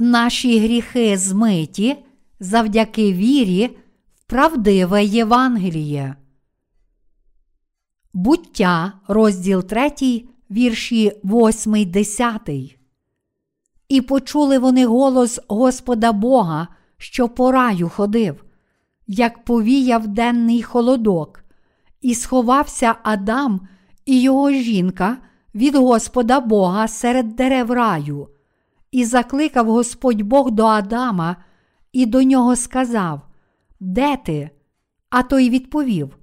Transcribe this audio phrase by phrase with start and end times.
[0.00, 1.96] наші гріхи змиті
[2.40, 3.76] завдяки вірі
[4.14, 6.16] в правдиве Євангеліє.
[8.12, 12.50] Буття, розділ 3, вірші 8, 10.
[13.88, 18.44] І почули вони голос Господа Бога, що по раю ходив,
[19.06, 21.44] як повіяв денний холодок,
[22.00, 23.68] і сховався Адам
[24.06, 25.16] і його жінка
[25.54, 28.28] від Господа Бога серед дерев раю,
[28.92, 31.36] і закликав Господь Бог до Адама
[31.92, 33.20] і до нього сказав:
[33.80, 34.50] Де ти?
[35.10, 36.16] А той відповів: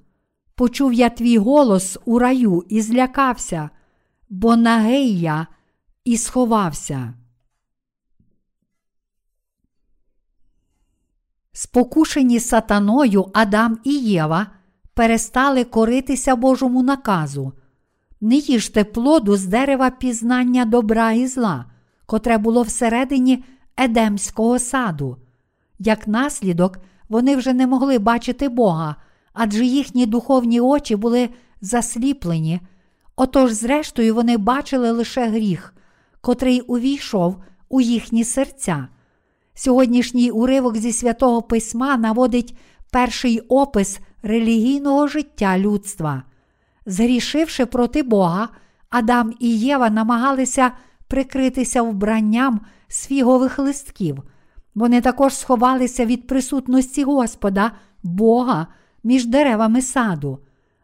[0.56, 3.70] Почув я твій голос у раю і злякався,
[4.30, 5.48] бо нагий я
[6.06, 7.14] і сховався.
[11.52, 14.48] Спокушені сатаною Адам і Єва
[14.94, 17.54] перестали коритися Божому наказу.
[18.22, 21.66] Не їжте плоду з дерева пізнання добра і зла,
[22.08, 23.44] котре було всередині
[23.78, 25.18] Едемського саду.
[25.80, 28.96] Як наслідок, вони вже не могли бачити Бога,
[29.34, 31.30] адже їхні духовні очі були
[31.62, 32.60] засліплені.
[33.16, 35.74] Отож, зрештою, вони бачили лише гріх,
[36.22, 37.36] котрий увійшов
[37.70, 38.88] у їхні серця.
[39.54, 42.58] Сьогоднішній уривок зі святого письма наводить
[42.92, 46.24] перший опис релігійного життя людства.
[46.86, 48.50] Згрішивши проти Бога,
[48.90, 50.72] Адам і Єва намагалися
[51.08, 54.24] прикритися вбранням з фігових листків.
[54.76, 57.72] Вони також сховалися від присутності Господа,
[58.04, 58.68] Бога
[59.04, 60.40] між деревами саду.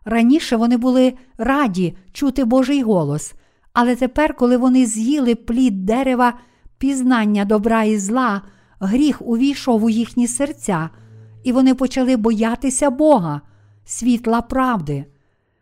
[0.05, 3.33] Раніше вони були раді чути Божий голос,
[3.73, 6.33] але тепер, коли вони з'їли плід дерева
[6.77, 8.41] пізнання добра і зла,
[8.79, 10.89] гріх увійшов у їхні серця,
[11.44, 13.41] і вони почали боятися Бога,
[13.85, 15.05] світла правди.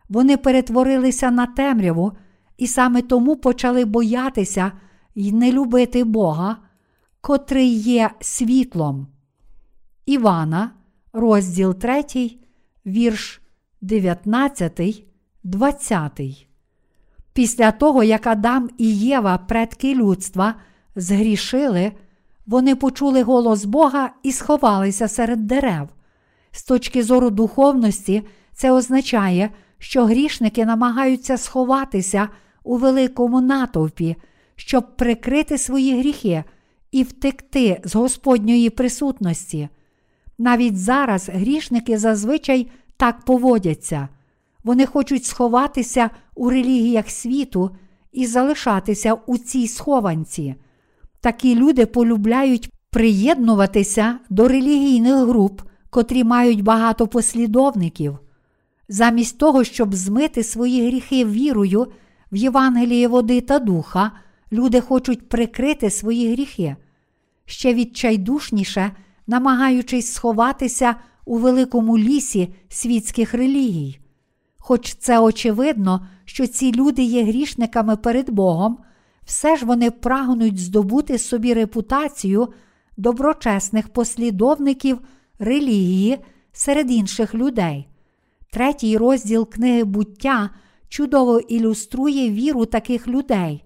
[0.10, 2.12] Вони перетворилися на темряву
[2.58, 4.72] і саме тому почали боятися
[5.16, 6.58] й не любити Бога,
[7.22, 9.08] котрий є світлом.
[10.06, 10.72] Івана,
[11.14, 12.04] розділ 3,
[12.86, 13.42] вірш
[13.82, 15.04] 19,
[15.44, 16.22] 20.
[17.34, 20.56] Після того, як Адам і Єва, предки людства,
[20.96, 21.92] згрішили,
[22.46, 25.90] вони почули голос Бога і сховалися серед дерев.
[26.52, 28.24] З точки зору духовності,
[28.54, 29.50] це означає,
[29.82, 32.30] що грішники намагаються сховатися
[32.64, 34.16] у великому натовпі,
[34.56, 36.44] щоб прикрити свої гріхи
[36.92, 39.70] і втекти з Господньої присутності.
[40.38, 44.08] Навіть зараз грішники зазвичай так поводяться.
[44.64, 47.72] Вони хочуть сховатися у релігіях світу
[48.12, 50.56] і залишатися у цій схованці.
[51.22, 58.18] Такі люди полюбляють приєднуватися до релігійних груп, котрі мають багато послідовників.
[58.94, 61.88] Замість того, щоб змити свої гріхи вірою
[62.32, 64.12] в Євангеліє води та духа,
[64.52, 66.76] люди хочуть прикрити свої гріхи.
[67.46, 68.92] Ще відчайдушніше,
[69.28, 74.00] намагаючись сховатися у великому лісі світських релігій.
[74.58, 78.78] Хоч це очевидно, що ці люди є грішниками перед Богом,
[79.24, 82.48] все ж вони прагнуть здобути собі репутацію
[82.98, 85.00] доброчесних послідовників
[85.40, 86.18] релігії
[86.52, 87.88] серед інших людей.
[88.54, 90.50] Третій розділ книги буття
[90.90, 93.64] чудово ілюструє віру таких людей.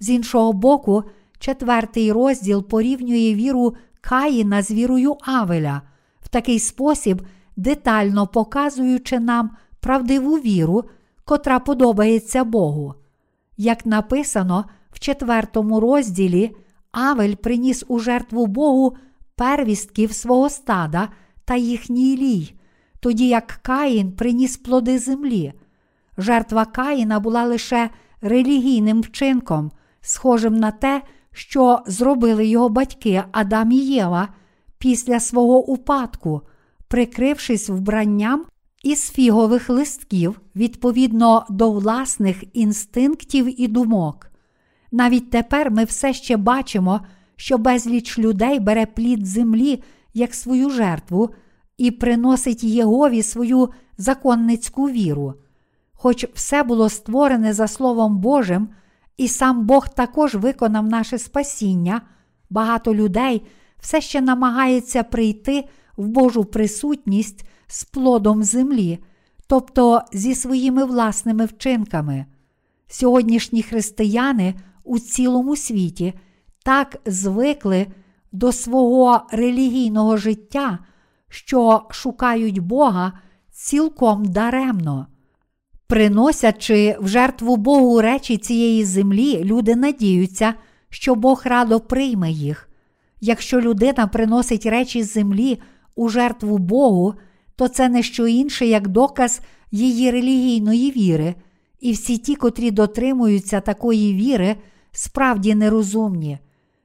[0.00, 1.02] З іншого боку,
[1.38, 5.82] четвертий розділ порівнює віру Каїна з вірою Авеля,
[6.20, 7.22] в такий спосіб,
[7.56, 9.50] детально показуючи нам
[9.80, 10.84] правдиву віру,
[11.24, 12.94] котра подобається Богу.
[13.56, 16.56] Як написано в четвертому розділі,
[16.92, 18.96] Авель приніс у жертву Богу
[19.36, 21.08] первістків свого стада
[21.44, 22.54] та їхній лій,
[23.02, 25.52] тоді як Каїн приніс плоди землі.
[26.18, 27.90] Жертва Каїна була лише
[28.20, 29.70] релігійним вчинком,
[30.00, 31.02] схожим на те,
[31.32, 34.28] що зробили його батьки Адам і Єва
[34.78, 36.42] після свого упадку,
[36.88, 38.44] прикрившись вбранням
[38.82, 44.30] із фігових листків відповідно до власних інстинктів і думок.
[44.92, 47.00] Навіть тепер ми все ще бачимо,
[47.36, 49.82] що безліч людей бере плід землі
[50.14, 51.30] як свою жертву
[51.78, 55.34] і приносить Єгові свою законницьку віру.
[55.92, 58.68] Хоч все було створене за Словом Божим,
[59.16, 62.02] і сам Бог також виконав наше спасіння,
[62.50, 63.42] багато людей
[63.80, 65.64] все ще намагається прийти
[65.96, 68.98] в Божу присутність з плодом землі,
[69.46, 72.26] тобто зі своїми власними вчинками.
[72.88, 74.54] Сьогоднішні християни
[74.84, 76.14] у цілому світі
[76.64, 77.86] так звикли
[78.32, 80.78] до свого релігійного життя,
[81.32, 83.12] що шукають Бога
[83.50, 85.06] цілком даремно.
[85.86, 90.54] Приносячи в жертву Богу речі цієї землі, люди надіються,
[90.88, 92.68] що Бог радо прийме їх.
[93.20, 95.60] Якщо людина приносить речі землі
[95.94, 97.14] у жертву Богу,
[97.56, 99.40] то це не що інше, як доказ
[99.70, 101.34] її релігійної віри,
[101.80, 104.56] і всі ті, котрі дотримуються такої віри,
[104.92, 106.38] справді нерозумні.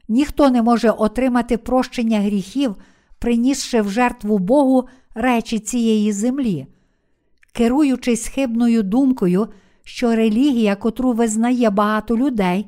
[0.07, 2.75] Ніхто не може отримати прощення гріхів,
[3.19, 6.67] принісши в жертву Богу речі цієї землі.
[7.53, 9.47] Керуючись хибною думкою,
[9.83, 12.67] що релігія, котру визнає багато людей,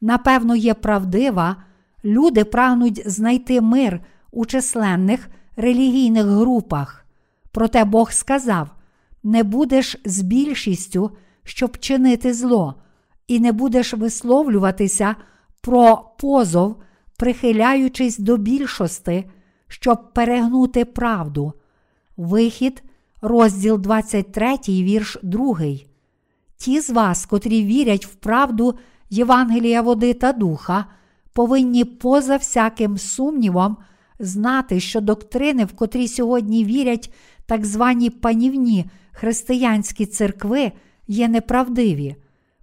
[0.00, 1.56] напевно, є правдива,
[2.04, 4.00] люди прагнуть знайти мир
[4.30, 7.06] у численних релігійних групах.
[7.52, 8.68] Проте Бог сказав:
[9.22, 11.10] не будеш з більшістю,
[11.44, 12.74] щоб чинити зло,
[13.26, 15.16] і не будеш висловлюватися
[15.60, 16.76] про позов,
[17.16, 19.30] прихиляючись до більшости,
[19.70, 21.52] щоб перегнути правду.
[22.16, 22.82] Вихід,
[23.22, 25.58] розділ 23, вірш 2.
[26.56, 28.74] Ті з вас, котрі вірять в правду
[29.10, 30.84] Євангелія води та духа,
[31.32, 33.76] повинні поза всяким сумнівом
[34.18, 37.12] знати, що доктрини, в котрі сьогодні вірять
[37.46, 40.72] так звані панівні християнські церкви,
[41.08, 42.16] є неправдиві.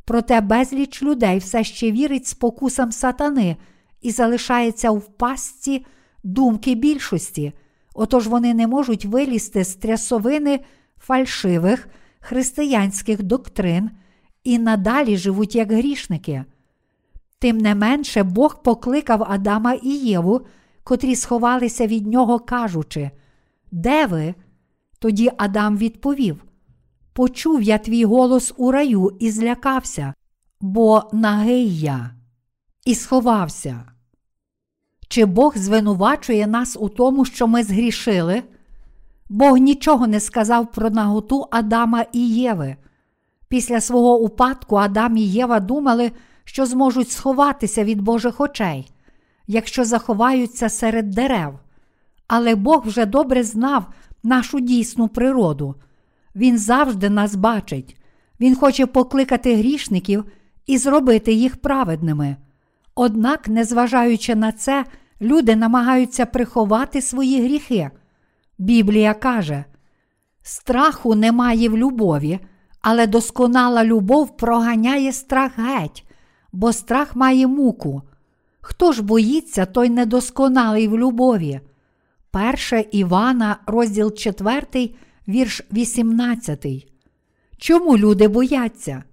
[0.06, 3.57] Проте безліч людей все ще вірить спокусам сатани
[4.01, 5.86] і залишається в пастці
[6.27, 7.53] думки більшості,
[7.94, 10.59] отож вони не можуть вилізти з трясовини
[10.97, 11.88] фальшивих
[12.19, 13.89] християнських доктрин
[14.44, 16.45] і надалі живуть як грішники.
[17.39, 20.41] Тим не менше, Бог покликав Адама і Єву,
[20.83, 23.12] котрі сховалися від нього, кажучи:
[23.71, 24.35] Де ви?
[25.00, 26.44] Тоді Адам відповів:
[27.13, 30.13] Почув я твій голос у раю і злякався,
[30.62, 32.12] бо нагий я,
[32.85, 33.96] і сховався.
[35.07, 38.44] Чи Бог звинувачує нас у тому, що ми згрішили?
[39.30, 42.75] Бог нічого не сказав про наготу Адама і Єви.
[43.48, 46.12] Після свого упадку Адам і Єва думали,
[46.44, 48.92] що зможуть сховатися від Божих очей,
[49.48, 51.60] якщо заховаються серед дерев.
[52.27, 53.86] Але Бог вже добре знав
[54.24, 55.75] нашу дійсну природу.
[56.36, 57.98] Він завжди нас бачить,
[58.39, 60.25] Він хоче покликати грішників
[60.65, 62.36] і зробити їх праведними.
[62.99, 64.85] Однак, незважаючи на це,
[65.21, 67.89] люди намагаються приховати свої гріхи.
[68.57, 69.63] Біблія каже:
[70.41, 72.39] страху немає в любові,
[72.81, 76.05] але досконала любов проганяє страх геть,
[76.51, 78.01] бо страх має муку.
[78.61, 81.59] Хто ж боїться, той недосконалий в любові.
[82.31, 84.89] Перше Івана, розділ 4,
[85.27, 86.65] вірш 18.
[87.57, 89.03] Чому люди бояться?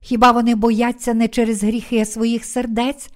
[0.00, 3.10] Хіба вони бояться не через гріхи своїх сердець?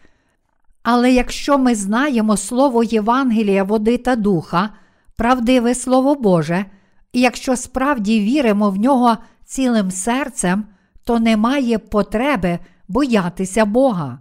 [0.84, 4.70] Але якщо ми знаємо Слово Євангелія, води та духа,
[5.16, 6.64] правдиве Слово Боже,
[7.12, 10.66] і якщо справді віримо в нього цілим серцем,
[11.04, 12.58] то немає потреби
[12.88, 14.18] боятися Бога.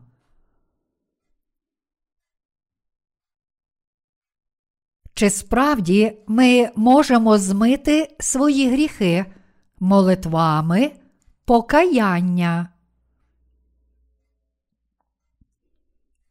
[5.13, 9.25] Чи справді ми можемо змити свої гріхи
[9.79, 10.91] молитвами
[11.45, 12.72] покаяння?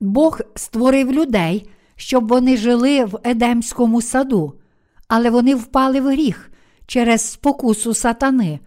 [0.02, 4.54] Бог створив людей, щоб вони жили в Едемському саду,
[5.08, 6.50] але вони впали в гріх
[6.86, 8.60] через спокусу сатани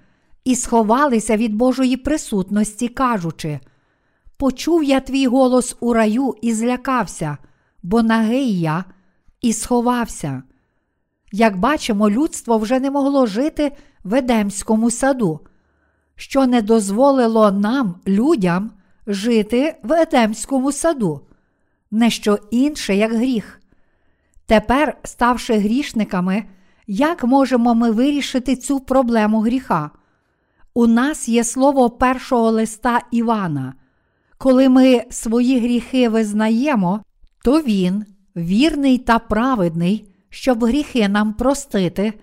[0.44, 3.60] і сховалися від Божої присутності, кажучи:
[4.38, 7.38] Почув я твій голос у раю і злякався,
[7.84, 8.86] бо нагий я
[9.42, 10.44] і сховався.
[11.32, 13.72] Як бачимо, людство вже не могло жити
[14.04, 15.40] в Едемському саду,
[16.16, 18.72] що не дозволило нам, людям,
[19.08, 21.22] жити в Едемському саду,
[21.92, 23.62] не що інше, як гріх.
[24.46, 26.44] Тепер, ставши грішниками,
[26.88, 29.92] як можемо ми вирішити цю проблему гріха?
[30.74, 33.74] У нас є слово першого листа Івана.
[34.38, 37.02] Коли ми свої гріхи визнаємо,
[37.44, 42.14] то Він, вірний та праведний, щоб гріхи нам простити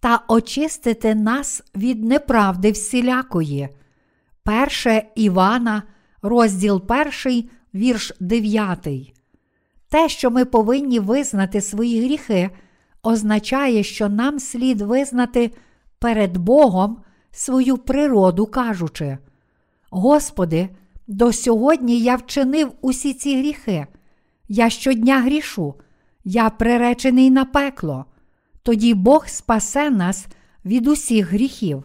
[0.00, 3.68] та очистити нас від неправди всілякої.
[4.42, 5.82] Перше Івана,
[6.22, 6.82] розділ
[7.24, 8.88] 1, вірш 9.
[9.88, 12.50] Те, що ми повинні визнати свої гріхи,
[13.02, 15.50] означає, що нам слід визнати
[15.98, 16.98] перед Богом
[17.30, 19.18] свою природу, кажучи:
[19.90, 20.68] Господи,
[21.06, 23.86] до сьогодні я вчинив усі ці гріхи.
[24.48, 25.74] Я щодня грішу,
[26.24, 28.04] я приречений на пекло.
[28.62, 30.26] Тоді Бог спасе нас
[30.64, 31.84] від усіх гріхів.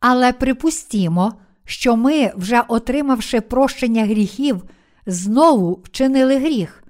[0.00, 1.32] Але припустімо,
[1.70, 4.64] що ми, вже отримавши прощення гріхів,
[5.06, 6.84] знову вчинили гріх.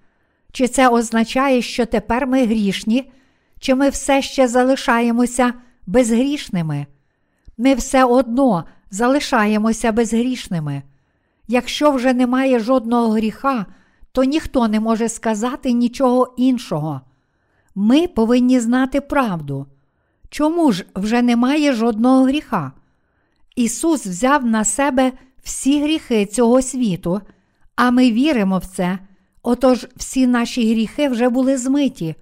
[0.53, 3.13] Чи це означає, що тепер ми грішні,
[3.59, 5.55] чи ми все ще залишаємося
[5.87, 6.87] безгрішними?
[7.59, 10.83] Ми все одно залишаємося безгрішними.
[11.49, 13.67] Якщо вже немає жодного гріха,
[14.13, 17.01] то ніхто не може сказати нічого іншого.
[17.75, 19.67] Ми повинні знати правду.
[20.31, 22.73] Чому ж вже немає жодного гріха?
[23.57, 27.21] Ісус взяв на себе всі гріхи цього світу,
[27.77, 28.99] а ми віримо в це.
[29.43, 32.15] Отож всі наші гріхи вже були змиті,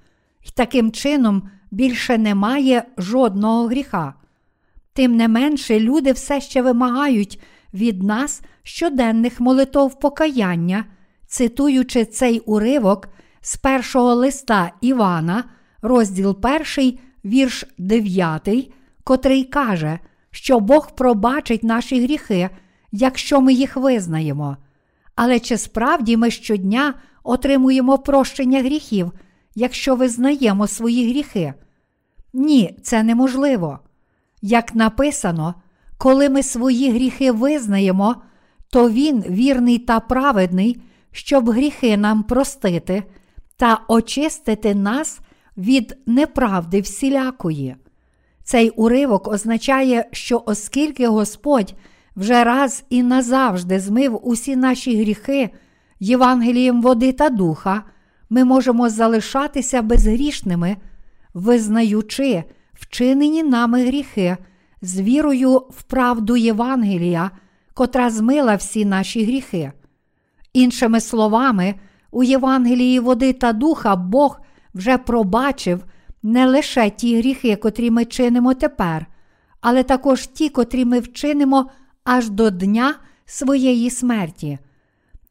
[0.43, 4.15] і таким чином більше немає жодного гріха.
[4.93, 7.41] Тим не менше, люди все ще вимагають
[7.75, 10.85] від нас щоденних молитов покаяння,
[11.27, 13.09] цитуючи цей уривок
[13.41, 15.45] з першого листа Івана,
[15.83, 16.39] розділ
[16.77, 18.73] 1, вірш 9,
[19.05, 19.99] котрий каже,
[20.31, 22.51] що Бог пробачить наші гріхи,
[22.93, 24.57] якщо ми їх визнаємо.
[25.15, 29.13] Але чи справді ми щодня отримуємо прощення гріхів,
[29.55, 31.55] якщо визнаємо свої гріхи?
[32.33, 33.79] Ні, це неможливо.
[34.43, 35.55] Як написано,
[35.99, 38.17] коли ми свої гріхи визнаємо,
[38.71, 40.83] то Він вірний та праведний,
[41.13, 43.05] щоб гріхи нам простити
[43.57, 45.21] та очистити нас
[45.57, 47.77] від неправди всілякої.
[48.49, 51.75] Цей уривок означає, що оскільки Господь
[52.17, 55.51] вже раз і назавжди змив усі наші гріхи
[56.01, 57.83] Євангелієм води та духа,
[58.31, 60.77] ми можемо залишатися безгрішними,
[61.35, 64.37] визнаючи вчинені нами гріхи
[64.83, 67.31] з вірою в правду Євангелія,
[67.75, 69.73] котра змила всі наші гріхи.
[70.53, 71.75] Іншими словами,
[72.11, 74.41] у Євангелії води та духа Бог
[74.75, 75.85] вже пробачив
[76.23, 79.07] не лише ті гріхи, котрі ми чинимо тепер,
[79.61, 81.71] але також ті, котрі ми вчинимо
[82.05, 82.95] аж до дня
[83.25, 84.59] своєї смерті.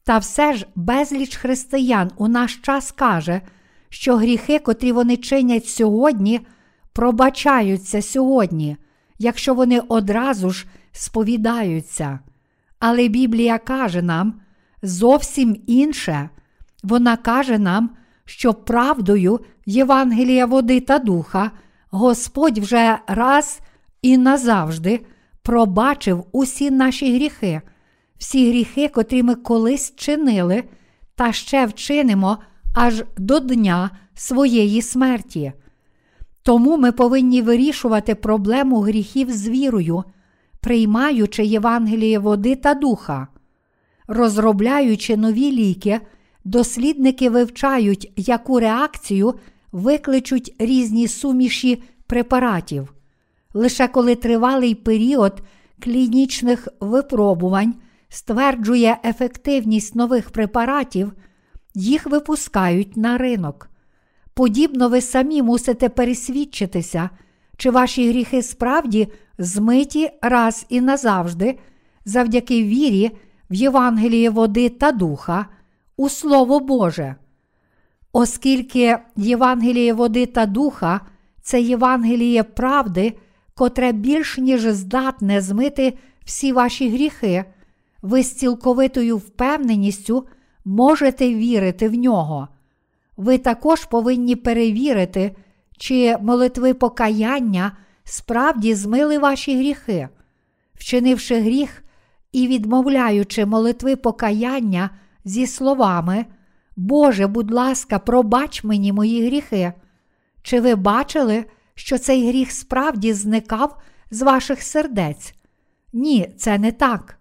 [0.04, 3.40] Та все ж безліч християн у наш час каже,
[3.88, 6.40] що гріхи, котрі вони чинять сьогодні,
[6.92, 8.76] пробачаються сьогодні,
[9.18, 12.18] якщо вони одразу ж сповідаються.
[12.78, 14.40] Але Біблія каже нам
[14.82, 16.28] зовсім інше.
[16.82, 17.90] Вона каже нам,
[18.28, 21.50] що правдою Євангелія води та духа
[21.90, 23.60] Господь вже раз
[24.02, 25.00] і назавжди
[25.42, 27.60] пробачив усі наші гріхи,
[28.18, 30.64] всі гріхи, котрі ми колись чинили,
[31.14, 32.38] та ще вчинимо
[32.74, 35.52] аж до дня своєї смерті.
[36.42, 40.04] Тому ми повинні вирішувати проблему гріхів з вірою,
[40.60, 43.28] приймаючи Євангеліє води та духа.
[44.06, 46.00] Розробляючи нові ліки,
[46.48, 49.34] дослідники вивчають, яку реакцію
[49.72, 52.94] викличуть різні суміші препаратів.
[53.54, 55.42] Лише коли тривалий період
[55.80, 57.74] клінічних випробувань
[58.08, 61.12] стверджує ефективність нових препаратів,
[61.74, 63.70] їх випускають на ринок.
[64.34, 67.10] Подібно ви самі мусите пересвідчитися,
[67.56, 71.58] чи ваші гріхи справді змиті раз і назавжди,
[72.04, 73.10] завдяки вірі
[73.50, 75.46] в Євангеліє води та духа,
[75.98, 77.14] у Слово Боже.
[78.12, 81.00] Оскільки Євангеліє води та духа
[81.42, 83.12] це Євангеліє правди,
[83.54, 87.44] котре більш ніж здатне змити всі ваші гріхи,
[88.02, 90.26] ви з цілковитою впевненістю
[90.64, 92.48] можете вірити в нього.
[93.16, 95.36] Ви також повинні перевірити,
[95.78, 100.08] чи молитви покаяння справді змили ваші гріхи.
[100.74, 101.82] Вчинивши гріх
[102.32, 104.90] і відмовляючи молитви покаяння
[105.24, 106.26] зі словами,
[106.76, 109.72] Боже, будь ласка, пробач мені мої гріхи.
[110.42, 111.44] Чи ви бачили,
[111.74, 113.78] що цей гріх справді зникав
[114.10, 115.34] з ваших сердець?
[115.92, 117.18] Ні, це не так.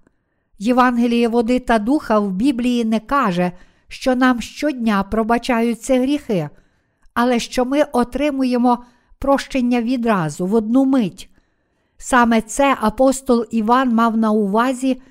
[0.60, 3.52] Євангеліє води та духа в Біблії не каже,
[3.88, 6.50] що нам щодня пробачаються гріхи,
[7.14, 8.86] але що ми отримуємо
[9.20, 11.30] прощення відразу в одну мить.
[11.98, 15.02] Саме це апостол Іван мав на увазі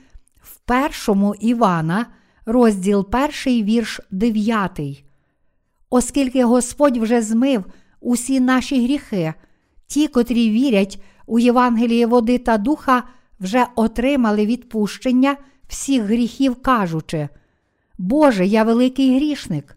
[0.43, 2.07] в першому Івана,
[2.47, 3.09] розділ
[3.45, 4.81] 1, вірш 9.
[5.91, 7.65] Оскільки Господь вже змив
[8.01, 9.35] усі наші гріхи,
[9.87, 13.03] ті, котрі вірять у Євангеліє води та духа,
[13.41, 15.37] вже отримали відпущення
[15.69, 17.29] всіх гріхів, кажучи,
[17.99, 19.77] Боже, я великий грішник,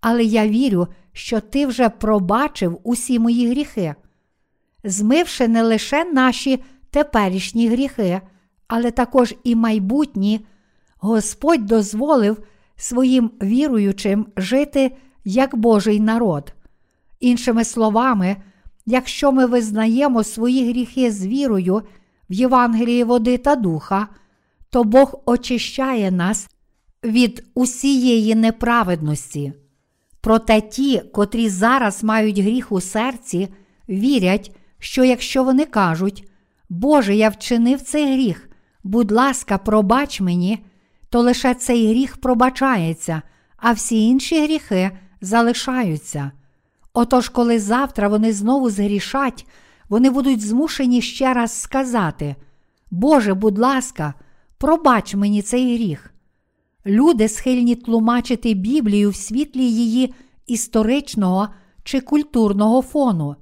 [0.00, 3.94] але я вірю, що Ти вже пробачив усі мої гріхи,
[4.84, 8.20] змивши не лише наші теперішні гріхи,
[8.68, 10.46] але також і майбутні,
[10.98, 12.38] Господь дозволив
[12.76, 16.52] своїм віруючим жити як Божий народ.
[17.20, 18.36] Іншими словами,
[18.86, 21.82] якщо ми визнаємо свої гріхи з вірою
[22.30, 24.08] в Євангелії води та духа,
[24.70, 26.48] то Бог очищає нас
[27.04, 29.52] від усієї неправедності.
[30.20, 33.48] Проте ті, котрі зараз мають гріх у серці,
[33.88, 36.30] вірять, що якщо вони кажуть,
[36.68, 38.48] Боже, я вчинив цей гріх,
[38.84, 40.64] будь ласка, пробач мені,
[41.16, 43.22] то лише цей гріх пробачається,
[43.56, 46.30] а всі інші гріхи залишаються.
[46.94, 49.46] Отож, коли завтра вони знову згрішать,
[49.88, 52.36] вони будуть змушені ще раз сказати:
[52.90, 54.14] Боже, будь ласка,
[54.58, 56.14] пробач мені цей гріх.
[56.86, 60.14] Люди схильні тлумачити Біблію в світлі її
[60.46, 61.48] історичного
[61.84, 63.36] чи культурного фону.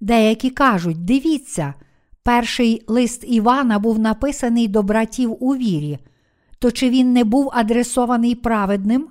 [0.00, 1.74] Деякі кажуть: дивіться,
[2.22, 5.98] перший лист Івана був написаний до братів у вірі,
[6.64, 9.08] то чи він не був адресований праведним?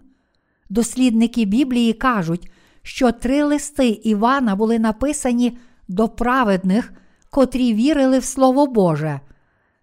[0.69, 5.57] Дослідники Біблії кажуть, що три листи Івана були написані
[5.87, 6.93] до праведних,
[7.29, 9.19] котрі вірили в Слово Боже.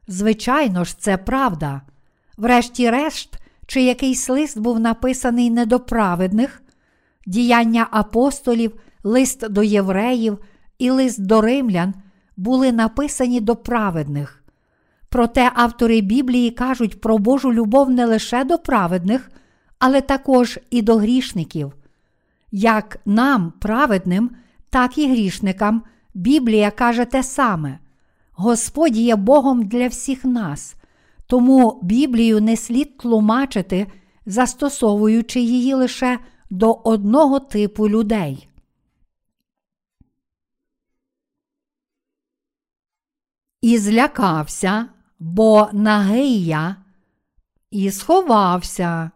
[0.09, 1.83] Звичайно ж, це правда.
[2.37, 6.63] Врешті-решт, чи якийсь лист був написаний не до праведних,
[7.27, 10.39] діяння апостолів, лист до євреїв
[10.79, 11.95] і лист до римлян
[12.37, 14.40] були написані до праведних.
[15.11, 19.31] Проте автори Біблії кажуть про Божу любов не лише до праведних,
[19.79, 21.73] але також і до грішників.
[22.53, 24.31] Як нам, праведним,
[24.71, 25.83] так і грішникам,
[26.15, 27.79] Біблія каже те саме:
[28.33, 30.75] Господь є Богом для всіх нас,
[31.27, 33.87] тому Біблію не слід тлумачити,
[34.27, 36.19] застосовуючи її лише
[36.51, 38.49] до одного типу людей.
[43.61, 44.87] І злякався,
[45.21, 46.77] бо нагий я,
[47.71, 49.11] і сховався.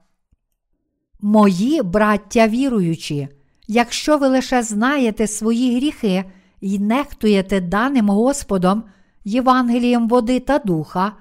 [1.20, 3.28] Мої браття віруючі,
[3.66, 6.24] якщо ви лише знаєте свої гріхи
[6.60, 8.82] і нехтуєте даним Господом,
[9.24, 11.12] Євангелієм води та духа,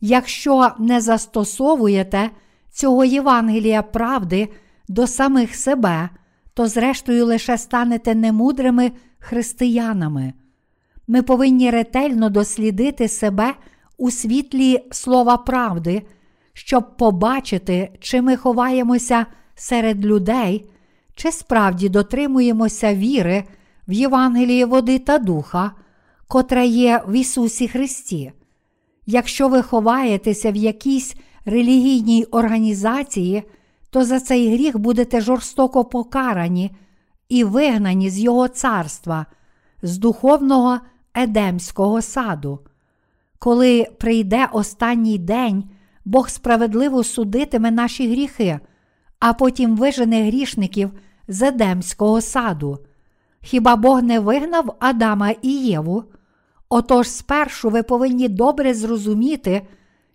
[0.00, 2.30] якщо не застосовуєте
[2.72, 4.48] цього Євангелія правди
[4.88, 6.08] до самих себе,
[6.54, 10.32] то зрештою лише станете немудрими християнами.
[11.06, 13.54] Ми повинні ретельно дослідити себе
[13.98, 16.02] у світлі слова правди,
[16.52, 20.70] щоб побачити, чи ми ховаємося серед людей,
[21.14, 23.44] чи справді дотримуємося віри
[23.88, 25.72] в Євангелії води та духа,
[26.28, 28.32] котра є в Ісусі Христі.
[29.06, 33.42] Якщо ви ховаєтеся в якійсь релігійній організації,
[33.90, 36.70] то за цей гріх будете жорстоко покарані
[37.28, 39.26] і вигнані з Його царства,
[39.82, 40.78] з духовного
[41.14, 42.58] Едемського саду.
[43.38, 45.64] Коли прийде останній день,
[46.04, 48.60] Бог справедливо судитиме наші гріхи,
[49.20, 50.90] а потім вижене грішників
[51.28, 52.78] з Едемського саду.
[53.40, 56.04] Хіба Бог не вигнав Адама і Єву?
[56.68, 59.62] Отож спершу ви повинні добре зрозуміти,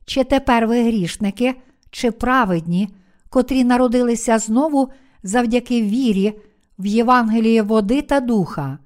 [0.05, 1.55] чи тепер ви грішники,
[1.91, 2.89] чи праведні,
[3.29, 4.89] котрі народилися знову
[5.23, 6.33] завдяки вірі
[6.79, 8.77] в Євангеліє води та духа.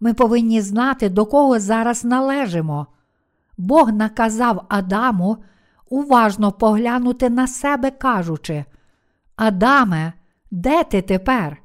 [0.00, 2.86] Ми повинні знати, до кого зараз належимо.
[3.58, 5.36] Бог наказав Адаму
[5.88, 8.64] уважно поглянути на себе, кажучи:
[9.36, 10.12] Адаме,
[10.50, 11.56] де ти тепер?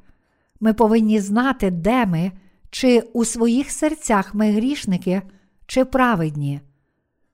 [0.60, 2.32] Ми повинні знати, де ми,
[2.70, 5.22] чи у своїх серцях ми грішники,
[5.66, 6.62] чи праведні.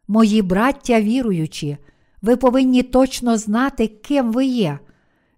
[0.07, 1.77] Мої браття віруючі,
[2.21, 4.79] ви повинні точно знати, ким ви є,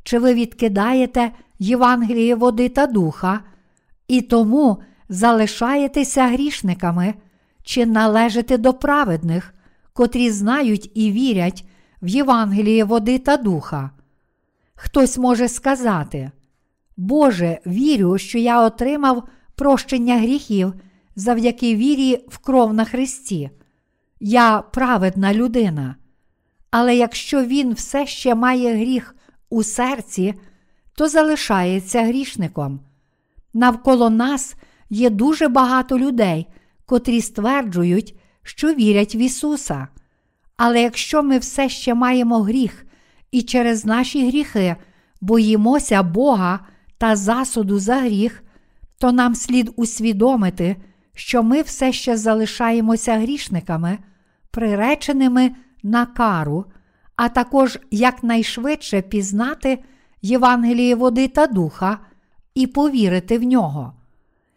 [0.04, 3.40] чи ви відкидаєте Євангеліє води та духа,
[4.08, 4.78] і тому
[5.10, 7.14] залишаєтеся грішниками,
[7.66, 9.54] чи належите до праведних,
[9.94, 11.66] котрі знають і вірять
[12.02, 13.92] в Євангеліє води та духа.
[14.76, 16.32] Хтось може сказати,
[16.98, 19.24] Боже, вірю, що я отримав
[19.56, 20.74] прощення гріхів
[21.16, 23.50] завдяки вірі в кров на Христі.
[24.20, 25.96] Я праведна людина.
[26.72, 29.16] Але якщо він все ще має гріх
[29.50, 30.34] у серці,
[30.96, 32.80] то залишається грішником.
[33.54, 34.56] Навколо нас
[34.90, 36.48] є дуже багато людей,
[36.86, 39.88] котрі стверджують, що вірять в Ісуса.
[40.58, 42.86] Але якщо ми все ще маємо гріх
[43.32, 44.76] і через наші гріхи
[45.22, 46.60] боїмося Бога
[46.98, 48.44] та засуду за гріх,
[48.98, 50.76] то нам слід усвідомити,
[51.16, 53.98] що ми все ще залишаємося грішниками,
[54.52, 55.52] приреченими
[55.84, 56.66] на кару,
[57.16, 59.84] а також якнайшвидше пізнати
[60.22, 62.00] Євангеліє води та духа
[62.56, 63.94] і повірити в нього.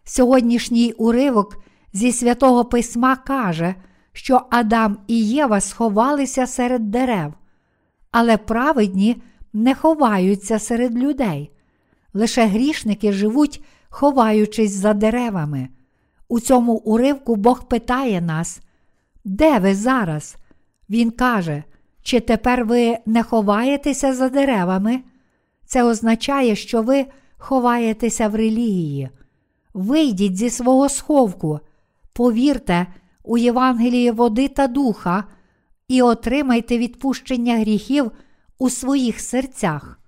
[0.05, 1.57] Сьогоднішній уривок
[1.93, 3.75] зі святого Письма каже,
[4.13, 7.35] що Адам і Єва сховалися серед дерев,
[8.11, 9.23] але праведні
[9.53, 11.51] не ховаються серед людей.
[12.15, 15.69] Лише грішники живуть, ховаючись за деревами.
[16.29, 18.61] У цьому уривку Бог питає нас,
[19.25, 20.37] де ви зараз?
[20.91, 21.63] Він каже,
[22.03, 25.01] чи тепер ви не ховаєтеся за деревами?
[25.67, 29.09] Це означає, що ви ховаєтеся в релігії.
[29.75, 31.61] Вийдіть зі свого сховку,
[32.19, 32.87] повірте
[33.23, 35.25] у Євангеліє води та духа
[35.89, 38.13] і отримайте відпущення гріхів
[38.59, 40.01] у своїх серцях.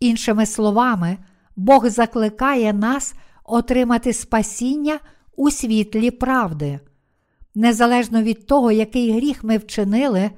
[0.00, 1.18] Іншими словами,
[1.56, 4.98] Бог закликає нас отримати спасіння
[5.36, 6.80] у світлі правди.
[7.54, 10.30] Незалежно від того, який гріх ми вчинили,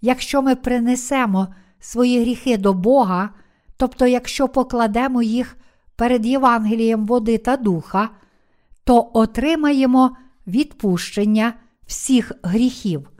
[0.00, 1.48] якщо ми принесемо
[1.80, 3.30] свої гріхи до Бога,
[3.76, 5.56] тобто якщо покладемо їх
[5.96, 8.08] перед Євангелієм води та духа,
[8.84, 11.54] то отримаємо відпущення
[11.86, 13.10] всіх гріхів.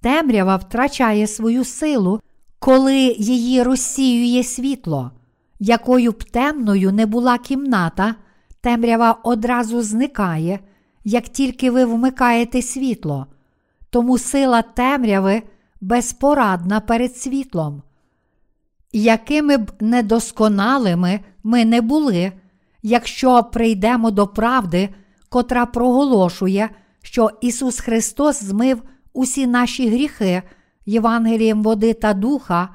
[0.00, 2.20] Темрява втрачає свою силу,
[2.58, 5.10] коли її розсіює світло,
[5.58, 8.14] якою б темною не була кімната,
[8.60, 10.60] темрява одразу зникає,
[11.04, 13.26] як тільки ви вмикаєте світло,
[13.90, 15.42] тому сила темряви
[15.80, 17.82] безпорадна перед світлом.
[18.92, 22.32] Якими б недосконалими ми не були,
[22.82, 24.88] якщо прийдемо до правди,
[25.28, 26.70] котра проголошує,
[27.02, 30.42] що Ісус Христос змив усі наші гріхи
[30.86, 32.68] Євангелієм води та духа,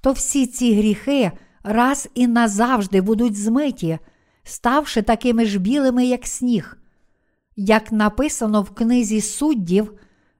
[0.00, 1.32] то всі ці гріхи
[1.62, 3.98] раз і назавжди будуть змиті,
[4.42, 6.78] ставши такими ж білими, як сніг.
[7.56, 9.92] Як написано в книзі суддів,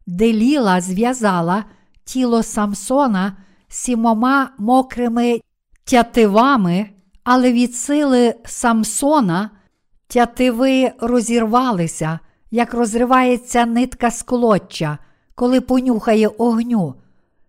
[0.06, 1.64] Деліла зв'язала
[2.04, 3.36] тіло Самсона
[3.68, 5.40] сімома мокрими
[5.84, 6.90] тятивами,
[7.24, 9.50] але від сили Самсона
[10.10, 12.18] тятиви розірвалися,
[12.50, 14.98] як розривається нитка сколоччя,
[15.34, 16.94] коли понюхає огню.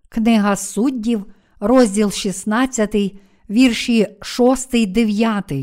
[0.10, 1.26] Книга суддів,
[1.60, 2.96] розділ 16,
[3.50, 5.54] вірші 6, 9.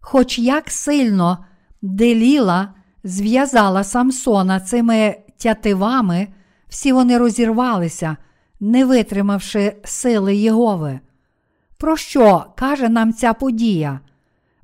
[0.00, 1.44] Хоч як сильно
[1.82, 6.28] Деліла зв'язала Самсона цими тятивами,
[6.68, 8.16] всі вони розірвалися,
[8.60, 11.00] не витримавши сили Єгови.
[11.78, 14.00] Про що каже нам ця подія?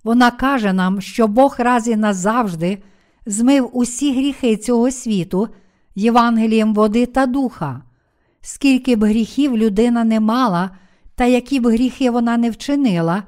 [0.06, 2.82] Вона каже нам, що Бог раз і назавжди
[3.26, 5.48] змив усі гріхи цього світу
[5.94, 7.82] Євангелієм води та духа.
[8.40, 10.70] Скільки б гріхів людина не мала,
[11.14, 13.22] та які б гріхи вона не вчинила,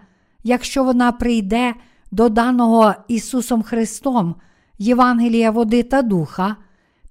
[0.44, 1.74] якщо вона прийде
[2.10, 4.34] до даного Ісусом Христом
[4.78, 6.56] Євангелія води та духа,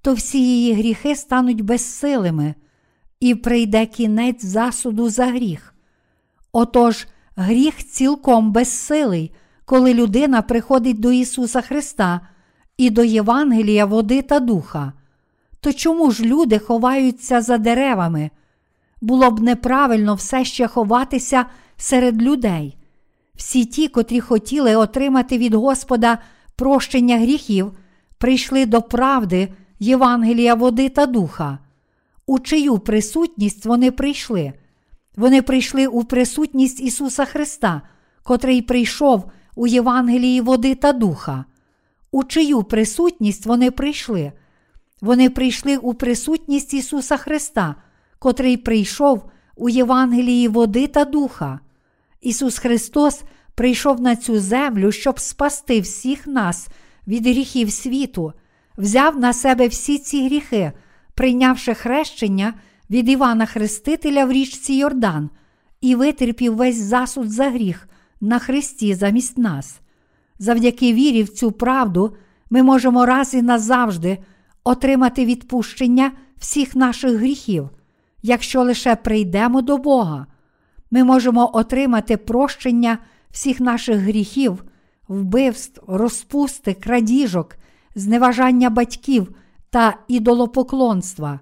[0.02, 2.54] то всі її гріхи стануть безсилими,
[3.20, 5.74] і прийде кінець засуду за гріх.
[6.52, 9.32] Отож, гріх цілком безсилий,
[9.68, 12.20] коли людина приходить до Ісуса Христа
[12.76, 14.92] і до Євангелія води та духа.
[15.60, 18.30] То чому ж люди ховаються за деревами?
[19.00, 22.76] Було б неправильно все ще ховатися серед людей.
[23.34, 26.18] Всі ті, котрі хотіли отримати від Господа
[26.56, 27.72] прощення гріхів,
[28.18, 31.58] прийшли до правди Євангелія води та духа.
[32.26, 34.52] У чию присутність вони прийшли?
[35.16, 37.82] Вони прийшли у присутність Ісуса Христа,
[38.22, 41.44] котрий прийшов у Євангелії води та духа.
[42.10, 44.32] У чию присутність вони прийшли?
[45.00, 47.74] Вони прийшли у присутність Ісуса Христа,
[48.18, 51.60] котрий прийшов у Євангелії води та духа.
[52.20, 53.22] Ісус Христос
[53.54, 56.68] прийшов на цю землю, щоб спасти всіх нас
[57.08, 58.32] від гріхів світу,
[58.76, 60.72] взяв на себе всі ці гріхи,
[61.14, 62.54] прийнявши хрещення
[62.90, 65.30] від Івана Хрестителя в річці Йордан,
[65.80, 67.88] і витерпів весь засуд за гріх
[68.20, 69.80] на Христі замість нас.
[70.38, 72.16] Завдяки вірі в цю правду
[72.50, 74.18] ми можемо раз і назавжди
[74.64, 77.68] отримати відпущення всіх наших гріхів,
[78.22, 80.26] якщо лише прийдемо до Бога.
[80.90, 82.98] Ми можемо отримати прощення
[83.30, 84.64] всіх наших гріхів,
[85.08, 87.56] вбивств, розпусти, крадіжок,
[87.94, 89.34] зневажання батьків
[89.70, 91.40] та ідолопоклонства.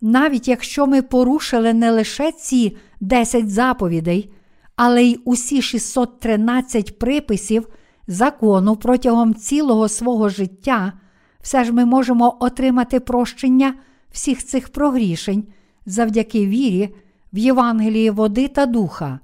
[0.00, 4.32] Навіть якщо ми порушили не лише ці 10 заповідей,
[4.76, 7.68] але й усі 613 приписів
[8.06, 10.92] закону протягом цілого свого життя,
[11.40, 13.74] все ж ми можемо отримати прощення
[14.10, 15.44] всіх цих прогрішень
[15.86, 16.94] завдяки вірі
[17.32, 19.20] в Євангелії води та духа.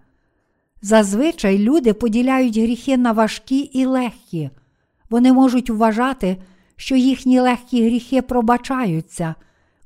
[0.83, 4.51] Зазвичай люди поділяють гріхи на важкі і легкі.
[5.11, 6.37] Вони можуть вважати,
[6.77, 9.35] що їхні легкі гріхи пробачаються,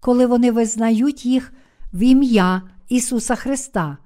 [0.01, 1.53] коли вони визнають їх
[1.93, 3.97] в ім'я Ісуса Христа.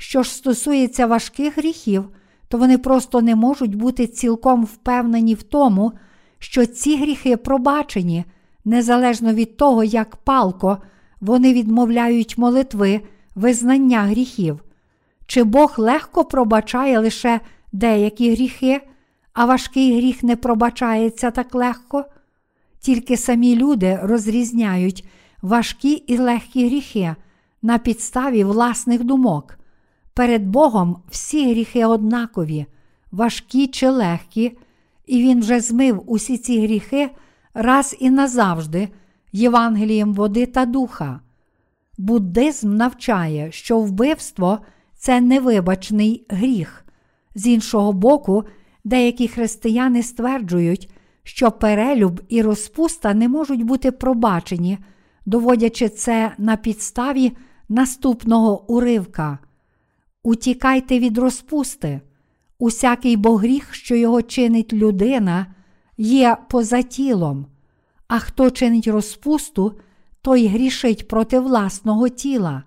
[0.00, 2.04] Що ж стосується важких гріхів,
[2.48, 5.92] то вони просто не можуть бути цілком впевнені в тому,
[6.38, 8.24] що ці гріхи пробачені,
[8.64, 10.78] незалежно від того, як палко
[11.20, 13.00] вони відмовляють молитви
[13.34, 14.64] визнання гріхів.
[15.26, 17.40] Чи Бог легко пробачає лише
[17.72, 18.80] деякі гріхи,
[19.32, 22.04] а важкий гріх не пробачається так легко?
[22.80, 25.08] Тільки самі люди розрізняють
[25.42, 27.14] важкі і легкі гріхи
[27.62, 29.57] на підставі власних думок.
[30.18, 32.66] Перед Богом всі гріхи однакові,
[33.12, 34.58] важкі чи легкі,
[35.06, 37.10] і Він вже змив усі ці гріхи
[37.54, 38.88] раз і назавжди
[39.32, 41.20] Євангелієм води та духа.
[41.98, 44.58] Буддизм навчає, що вбивство
[44.96, 46.84] це невибачний гріх.
[47.34, 48.44] З іншого боку,
[48.84, 50.90] деякі християни стверджують,
[51.22, 54.78] що перелюб і розпуста не можуть бути пробачені,
[55.26, 57.32] доводячи це на підставі
[57.68, 59.38] наступного уривка.
[60.22, 62.00] Утікайте від розпусти.
[62.58, 65.46] Усякий богріх, що його чинить людина,
[65.96, 67.46] є поза тілом,
[68.08, 69.78] а хто чинить розпусту,
[70.22, 72.62] той грішить проти власного тіла.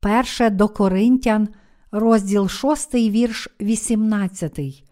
[0.00, 1.48] Перше до Коринтян,
[1.90, 4.84] розділ 6, вірш 18.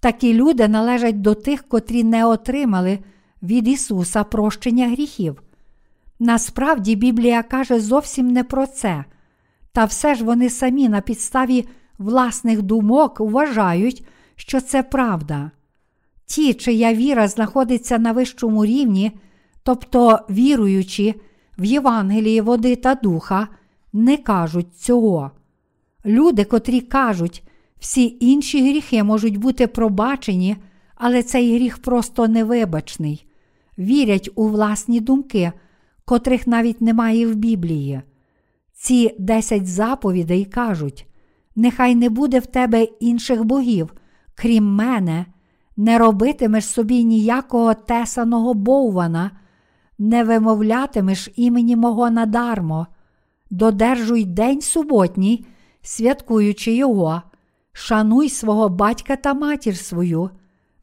[0.00, 2.98] Такі люди належать до тих, котрі не отримали
[3.42, 5.42] від Ісуса прощення гріхів.
[6.18, 9.04] Насправді Біблія каже зовсім не про це,
[9.72, 14.06] та все ж вони самі на підставі власних думок вважають,
[14.36, 15.50] що це правда.
[16.26, 19.12] Ті, чия віра знаходиться на вищому рівні,
[19.62, 21.14] тобто віруючи
[21.58, 23.48] в Євангелії води та духа,
[23.92, 25.30] не кажуть цього.
[26.06, 27.42] Люди, котрі кажуть,
[27.78, 30.56] всі інші гріхи можуть бути пробачені,
[30.94, 33.26] але цей гріх просто невибачний,
[33.78, 35.52] вірять у власні думки,
[36.04, 38.02] котрих навіть немає в Біблії.
[38.82, 41.06] Ці десять заповідей кажуть:
[41.56, 43.94] нехай не буде в тебе інших богів,
[44.34, 45.26] крім мене,
[45.76, 49.30] не робитимеш собі ніякого тесаного боввана,
[49.98, 52.86] не вимовлятимеш імені мого надармо,
[53.50, 55.46] додержуй день суботній,
[55.82, 57.22] святкуючи його,
[57.72, 60.30] шануй свого батька та матір свою,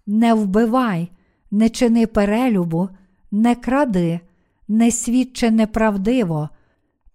[0.08, 1.12] не вбивай,
[1.52, 2.90] не чини перелюбу,
[3.32, 4.20] не кради,
[4.68, 6.50] не свідчи неправдиво,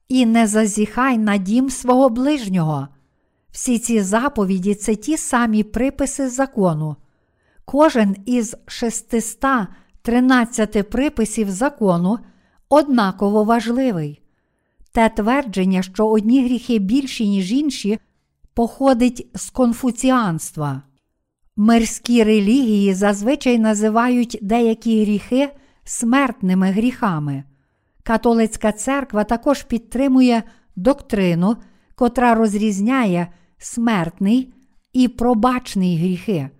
[0.08, 2.88] і не зазіхай на дім свого ближнього.
[3.50, 6.96] Всі ці заповіді це ті самі приписи закону.
[7.64, 12.18] Кожен із 613 приписів закону
[12.68, 14.22] однаково важливий.
[14.92, 17.98] Те твердження, що одні гріхи більші, ніж інші,
[18.54, 20.82] походить з конфуціанства.
[21.56, 25.50] Мирські релігії зазвичай називають деякі гріхи
[25.84, 27.44] смертними гріхами.
[28.02, 30.42] Католицька церква також підтримує
[30.76, 31.56] доктрину,
[31.94, 33.26] котра розрізняє
[33.58, 34.54] смертний
[34.92, 36.50] і пробачний гріхи.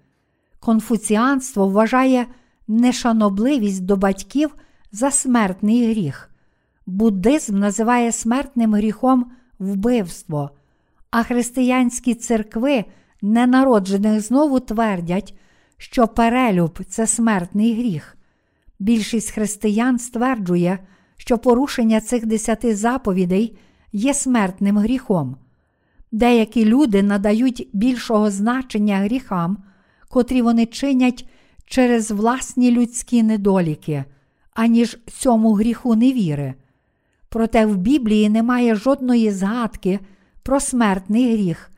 [0.61, 2.27] Конфуціанство вважає
[2.69, 4.55] нешанобливість до батьків
[4.93, 6.31] за смертний гріх.
[6.87, 10.51] Буддизм називає смертним гріхом вбивство,
[11.11, 12.85] а християнські церкви
[13.23, 15.35] ненароджених знову твердять,
[15.77, 18.17] що перелюб це смертний гріх.
[18.79, 20.79] Більшість християн стверджує,
[21.25, 23.57] що порушення цих десяти заповідей
[23.93, 25.37] є смертним гріхом.
[26.13, 29.59] Деякі люди надають більшого значення гріхам,
[30.09, 31.29] котрі вони чинять
[31.67, 34.05] через власні людські недоліки,
[34.55, 36.55] аніж цьому гріху невіри.
[37.29, 40.01] Проте в Біблії немає жодної згадки
[40.43, 41.71] про смертний гріх,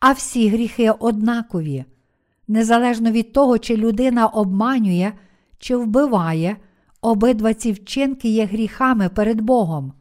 [0.00, 1.84] а всі гріхи однакові.
[2.48, 5.12] Незалежно від того, чи людина обманює
[5.58, 6.56] чи вбиває,
[7.02, 9.92] обидва ці вчинки є гріхами перед Богом,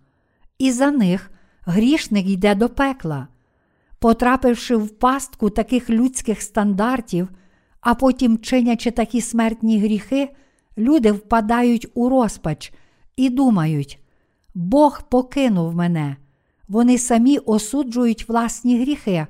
[0.58, 1.32] і за них
[1.66, 3.28] грішник йде до пекла.
[4.00, 7.30] Потрапивши в пастку таких людських стандартів,
[7.82, 10.30] а потім чинячи такі смертні гріхи,
[10.78, 12.74] люди впадають у розпач
[13.16, 14.00] і думають,
[14.56, 16.16] Бог покинув мене.
[16.68, 19.28] Вони самі осуджують власні гріхи,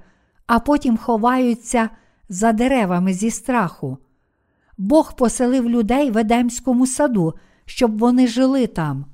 [0.47, 1.89] а потім ховаються
[2.29, 3.97] за деревами зі страху.
[4.77, 7.34] Бог поселив людей в Едемському саду,
[7.71, 9.05] щоб вони жили там.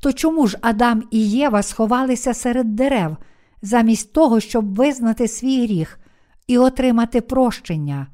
[0.00, 3.16] То чому ж Адам і Єва сховалися серед дерев,
[3.62, 6.00] замість того, щоб визнати свій гріх
[6.46, 8.06] і отримати прощення?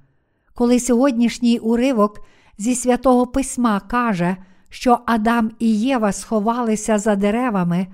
[0.54, 2.20] Коли сьогоднішній уривок
[2.58, 4.36] зі святого письма каже,
[4.68, 7.86] що Адам і Єва сховалися за деревами,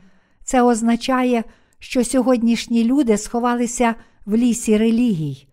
[0.44, 1.44] це означає,
[1.78, 3.94] що сьогоднішні люди сховалися
[4.26, 5.46] в лісі релігій.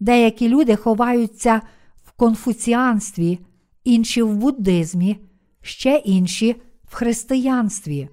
[0.00, 1.60] Деякі люди ховаються
[2.04, 3.38] в конфуціанстві,
[3.84, 5.18] інші в буддизмі,
[5.66, 8.08] ще інші в християнстві.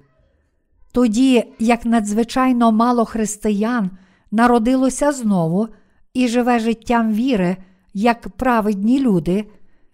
[0.92, 3.92] Тоді, як надзвичайно мало християн
[4.32, 5.68] народилося знову
[6.14, 7.58] і живе життям віри,
[7.94, 9.46] як праведні люди,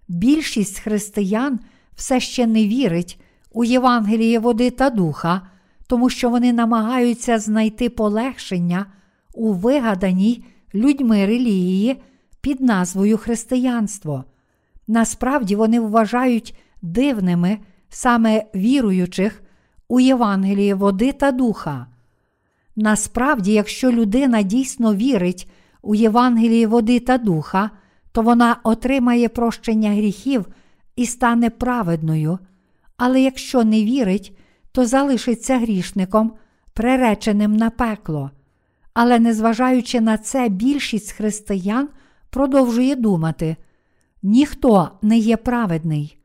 [0.07, 1.59] більшість християн
[1.95, 5.41] все ще не вірить у Євангеліє води та духа,
[5.87, 8.85] тому що вони намагаються знайти полегшення
[9.33, 10.43] у вигаданій
[10.73, 12.01] людьми релігії
[12.41, 14.23] під назвою християнство.
[14.87, 17.57] Насправді вони вважають дивними
[17.89, 19.43] саме віруючих
[19.87, 21.87] у Євангеліє води та духа.
[22.75, 27.69] Насправді, якщо людина дійсно вірить у Євангеліє води та духа,
[28.11, 30.45] то вона отримає прощення гріхів
[30.95, 32.39] і стане праведною,
[32.97, 34.37] але якщо не вірить,
[34.71, 36.33] то залишиться грішником,
[36.73, 38.31] приреченим на пекло.
[38.93, 41.89] Але незважаючи на це, більшість християн
[42.29, 43.55] продовжує думати:
[44.23, 46.18] ніхто не є праведний.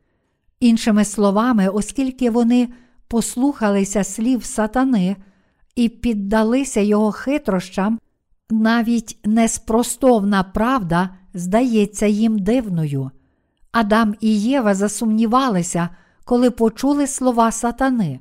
[0.59, 2.69] Іншими словами, оскільки вони
[3.07, 5.15] послухалися слів сатани
[5.75, 7.99] і піддалися його хитрощам,
[8.49, 13.11] навіть неспростовна правда здається їм дивною.
[13.71, 15.89] Адам і Єва засумнівалися,
[16.25, 18.19] коли почули слова сатани.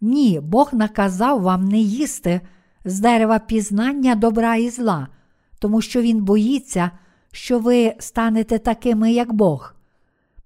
[0.00, 2.40] Ні, Бог наказав вам не їсти
[2.84, 5.08] з дерева пізнання добра і зла,
[5.58, 6.90] тому що Він боїться,
[7.32, 9.74] що ви станете такими, як Бог.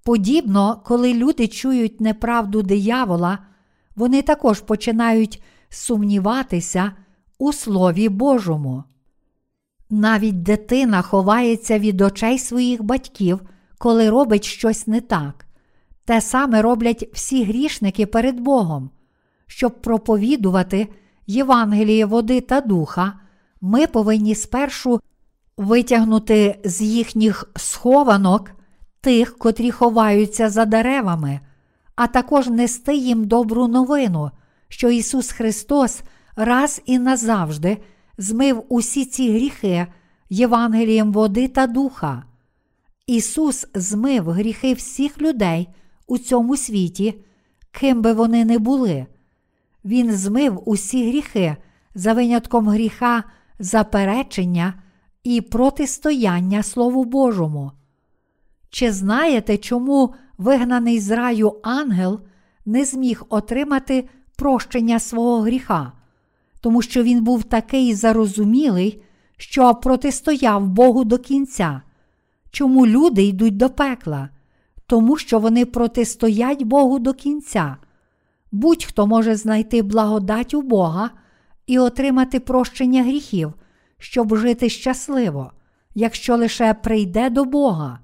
[0.05, 3.39] Подібно, коли люди чують неправду диявола,
[3.97, 6.93] вони також починають сумніватися
[7.39, 8.85] у Слові Божому.
[9.91, 13.41] Навіть дитина ховається від очей своїх батьків,
[13.79, 15.47] коли робить щось не так.
[16.05, 18.91] Те саме роблять всі грішники перед Богом.
[19.47, 20.89] Щоб проповідувати
[21.27, 23.13] Євангеліє води та духа,
[23.61, 25.01] ми повинні спершу
[25.57, 28.51] витягнути з їхніх схованок
[29.05, 31.41] тих, котрі ховаються за деревами,
[31.97, 34.31] а також нести їм добру новину,
[34.69, 36.03] що Ісус Христос
[36.37, 37.79] раз і назавжди
[38.19, 39.87] змив усі ці гріхи
[40.31, 42.25] Євангелієм води та духа.
[43.07, 45.69] Ісус змив гріхи всіх людей
[46.07, 47.15] у цьому світі,
[47.71, 49.07] ким би вони не були.
[49.85, 51.57] Він змив усі гріхи
[51.95, 53.25] за винятком гріха
[53.59, 54.75] заперечення
[55.25, 57.73] і протистояння Слову Божому.
[58.75, 62.21] Чи знаєте, чому вигнаний з раю ангел
[62.67, 65.93] не зміг отримати прощення свого гріха?
[66.61, 69.03] Тому що він був такий зарозумілий,
[69.37, 71.83] що протистояв Богу до кінця.
[72.51, 74.29] Чому люди йдуть до пекла?
[74.87, 77.77] Тому що вони протистоять Богу до кінця.
[78.53, 81.11] Будь-хто може знайти благодать у Бога
[81.67, 83.53] і отримати прощення гріхів,
[83.99, 85.53] щоб жити щасливо,
[85.95, 87.99] якщо лише прийде до Бога.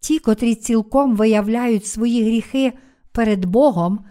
[0.00, 2.72] Ті, котрі цілком виявляють свої гріхи
[3.12, 4.04] перед Богом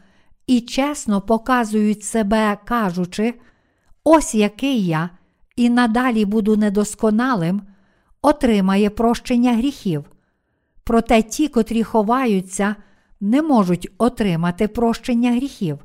[0.48, 3.34] і чесно показують себе, кажучи,
[4.04, 5.10] ось який я,
[5.56, 7.62] і надалі буду недосконалим,
[8.22, 10.06] отримає прощення гріхів.
[10.84, 12.76] Проте ті, котрі ховаються,
[13.20, 15.80] не можуть отримати прощення гріхів.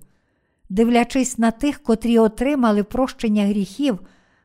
[0.68, 4.00] Дивлячись на тих, котрі отримали прощення гріхів,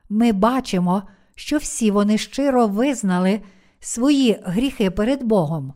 [0.10, 1.04] ми бачимо,
[1.36, 3.41] що всі вони щиро визнали
[3.86, 5.74] свої гріхи перед Богом.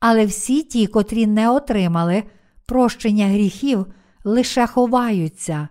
[0.00, 2.22] Але всі ті, котрі не отримали
[2.66, 3.86] прощення гріхів,
[4.24, 5.68] лише ховаються.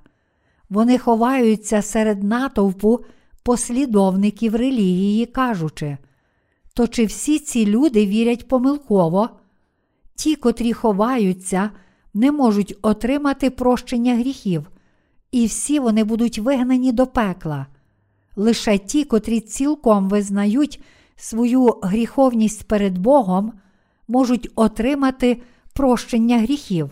[0.69, 2.99] Вони ховаються серед натовпу
[3.43, 5.97] послідовників релігії, кажучи,
[6.73, 9.29] то чи всі ці люди вірять помилково?
[10.15, 11.69] Ті, котрі ховаються,
[12.13, 14.71] не можуть отримати прощення гріхів,
[15.31, 17.67] і всі вони будуть вигнані до пекла.
[18.35, 20.83] Лише ті, котрі цілком визнають
[21.15, 23.53] свою гріховність перед Богом,
[24.07, 25.41] можуть отримати
[25.73, 26.89] прощення гріхів.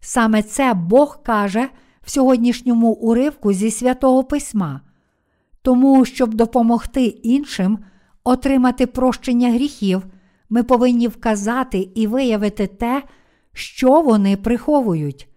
[0.00, 1.68] Саме це Бог каже
[2.02, 4.80] в сьогоднішньому уривку зі святого Письма.
[5.62, 7.78] Тому, щоб допомогти іншим
[8.24, 10.02] отримати прощення гріхів,
[10.50, 13.02] ми повинні вказати і виявити те,
[13.52, 15.28] що вони приховують.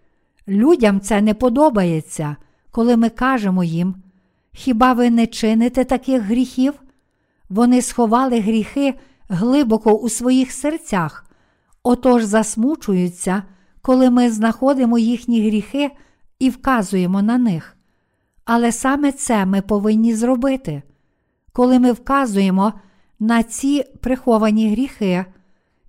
[0.48, 2.36] Людям це не подобається,
[2.70, 3.94] коли ми кажемо їм,
[4.52, 6.74] хіба ви не чините таких гріхів?
[7.48, 8.94] Вони сховали гріхи
[9.28, 11.26] глибоко у своїх серцях,
[11.82, 13.42] отож засмучуються,
[13.82, 15.90] коли ми знаходимо їхні гріхи
[16.38, 17.76] і вказуємо на них.
[18.44, 20.82] Але саме це ми повинні зробити.
[21.52, 22.72] Коли ми вказуємо
[23.20, 25.24] на ці приховані гріхи,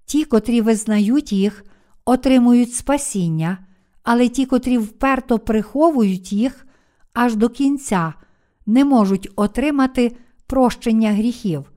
[0.05, 1.65] ті, котрі визнають їх,
[2.05, 3.57] отримують спасіння,
[4.03, 6.67] але ті, котрі вперто приховують їх
[7.13, 8.13] аж до кінця,
[8.65, 10.17] не можуть отримати
[10.50, 11.71] прощення гріхів.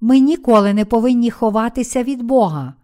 [0.00, 2.74] Ми ніколи не повинні ховатися від Бога.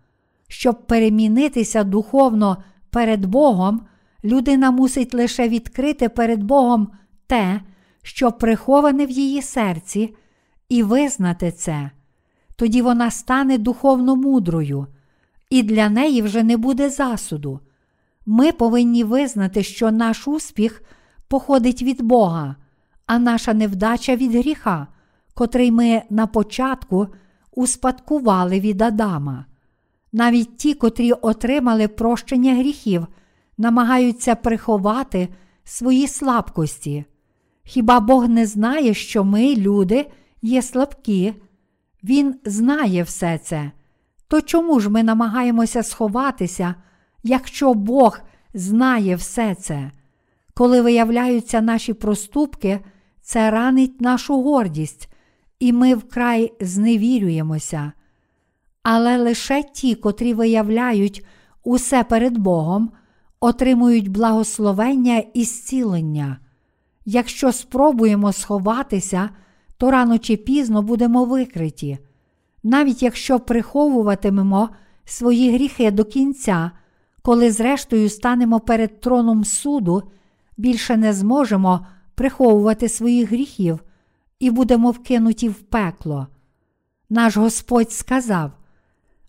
[0.48, 2.56] Щоб перемінитися духовно
[2.90, 3.80] перед Богом,
[4.24, 6.88] людина мусить лише відкрити перед Богом
[7.26, 7.60] те,
[8.02, 10.14] що приховане в її серці,
[10.68, 11.90] і визнати це.
[12.56, 14.86] Тоді вона стане духовно мудрою,
[15.50, 17.60] і для неї вже не буде засуду.
[18.26, 20.82] Ми повинні визнати, що наш успіх
[21.28, 22.56] походить від Бога,
[23.06, 24.86] а наша невдача від гріха,
[25.38, 27.06] котрий ми на початку
[27.52, 29.44] успадкували від Адама.
[30.12, 33.06] Навіть ті, котрі отримали прощення гріхів,
[33.58, 35.28] намагаються приховати
[35.64, 37.04] свої слабкості.
[37.64, 40.06] Хіба Бог не знає, що ми, люди,
[40.42, 41.34] є слабкі?
[42.04, 43.70] Він знає все це.
[44.28, 46.74] То чому ж ми намагаємося сховатися,
[47.22, 48.20] якщо Бог
[48.54, 49.90] знає все це?
[50.54, 52.80] Коли виявляються наші проступки,
[53.22, 55.08] це ранить нашу гордість,
[55.60, 57.92] і ми вкрай зневірюємося.
[58.82, 61.26] Але лише ті, котрі виявляють
[61.64, 62.90] усе перед Богом,
[63.40, 66.38] отримують благословення і зцілення.
[67.04, 69.30] Якщо спробуємо сховатися,
[69.76, 71.98] то рано чи пізно будемо викриті.
[72.62, 74.68] Навіть якщо приховуватимемо
[75.04, 76.70] свої гріхи до кінця,
[77.22, 80.02] коли зрештою станемо перед троном суду,
[80.56, 83.80] більше не зможемо приховувати своїх гріхів
[84.40, 86.26] і будемо вкинуті в пекло.
[87.10, 88.52] Наш Господь сказав: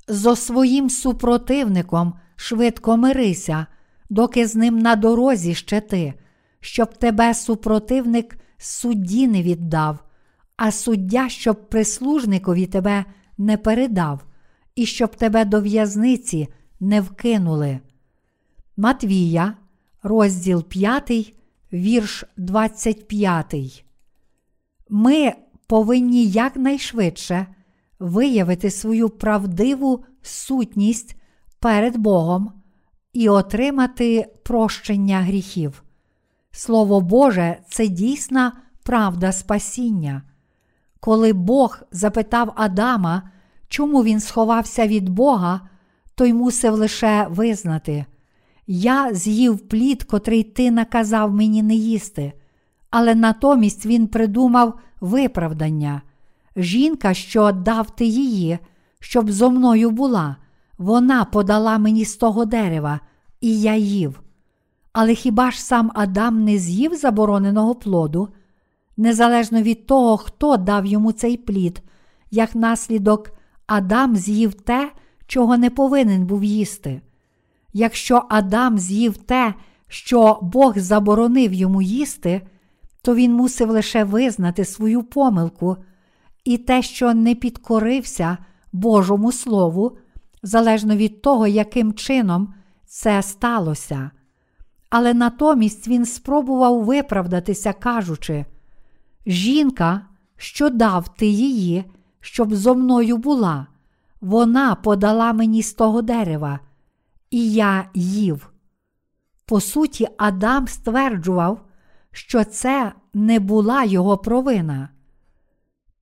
[0.08, 3.66] зо своїм супротивником швидко мирися,
[4.10, 6.14] доки з ним на дорозі ще ти,
[6.60, 10.04] щоб тебе супротивник судді не віддав,
[10.58, 13.06] а суддя, щоб прислужникові тебе
[13.38, 14.26] не передав,
[14.76, 16.48] і щоб тебе до в'язниці
[16.80, 17.80] не вкинули.
[18.78, 19.54] Матвія,
[20.04, 21.34] розділ 5,
[21.74, 23.89] вірш 25.
[24.90, 25.34] Ми
[25.68, 27.48] повинні якнайшвидше
[28.00, 31.16] виявити свою правдиву сутність
[31.60, 32.52] перед Богом
[33.14, 35.84] і отримати прощення гріхів.
[36.52, 38.52] Слово Боже, це дійсна
[38.84, 40.22] правда спасіння.
[41.00, 43.32] Коли Бог запитав Адама,
[43.68, 45.70] чому він сховався від Бога,
[46.16, 48.06] той мусив лише визнати.
[48.68, 52.34] Я з'їв плід, котрий ти наказав мені не їсти,
[52.90, 56.02] але натомість він придумав виправдання.
[56.56, 58.60] Жінка, що дав ти її,
[59.00, 60.36] щоб зо мною була,
[60.78, 63.00] вона подала мені з того дерева,
[63.42, 64.22] і я їв.
[64.94, 68.30] Але хіба ж сам Адам не з'їв забороненого плоду?
[68.98, 71.82] Незалежно від того, хто дав йому цей плід,
[72.32, 73.32] як наслідок
[73.68, 74.92] Адам з'їв те,
[75.28, 77.02] чого не повинен був їсти.
[77.74, 79.54] Якщо Адам з'їв те,
[79.88, 82.42] що Бог заборонив йому їсти,
[83.02, 85.78] то він мусив лише визнати свою помилку
[86.44, 88.38] і те, що не підкорився
[88.72, 89.98] Божому Слову,
[90.44, 92.54] залежно від того, яким чином
[92.86, 94.12] це сталося.
[94.90, 98.46] Але натомість він спробував виправдатися, кажучи:
[99.26, 100.02] Жінка,
[100.38, 101.84] що дав ти її,
[102.20, 103.68] щоб зо мною була,
[104.22, 106.60] вона подала мені з того дерева,
[107.32, 108.50] і я їв.
[109.46, 111.62] По суті, Адам стверджував,
[112.12, 114.90] що це не була його провина.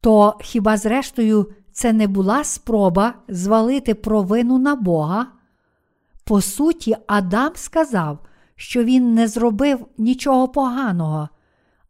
[0.01, 5.27] То хіба, зрештою, це не була спроба звалити провину на Бога?
[6.23, 8.19] По суті, Адам сказав,
[8.55, 11.29] що він не зробив нічого поганого,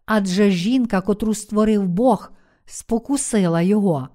[0.06, 2.32] адже жінка, котру створив Бог,
[2.66, 4.08] спокусила його.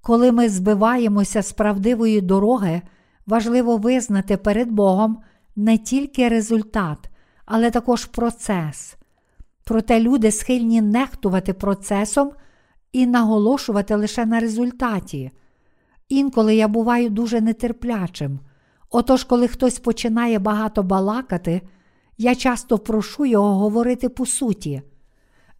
[0.00, 2.82] Коли ми збиваємося з правдивої дороги,
[3.26, 5.18] важливо визнати перед Богом
[5.56, 7.10] не тільки результат,
[7.44, 8.96] але також процес.
[9.64, 12.32] Проте люди схильні нехтувати процесом
[12.92, 15.30] і наголошувати лише на результаті.
[16.08, 18.40] Інколи я буваю дуже нетерплячим.
[18.90, 21.62] Отож, коли хтось починає багато балакати,
[22.18, 24.82] я часто прошу його говорити по суті.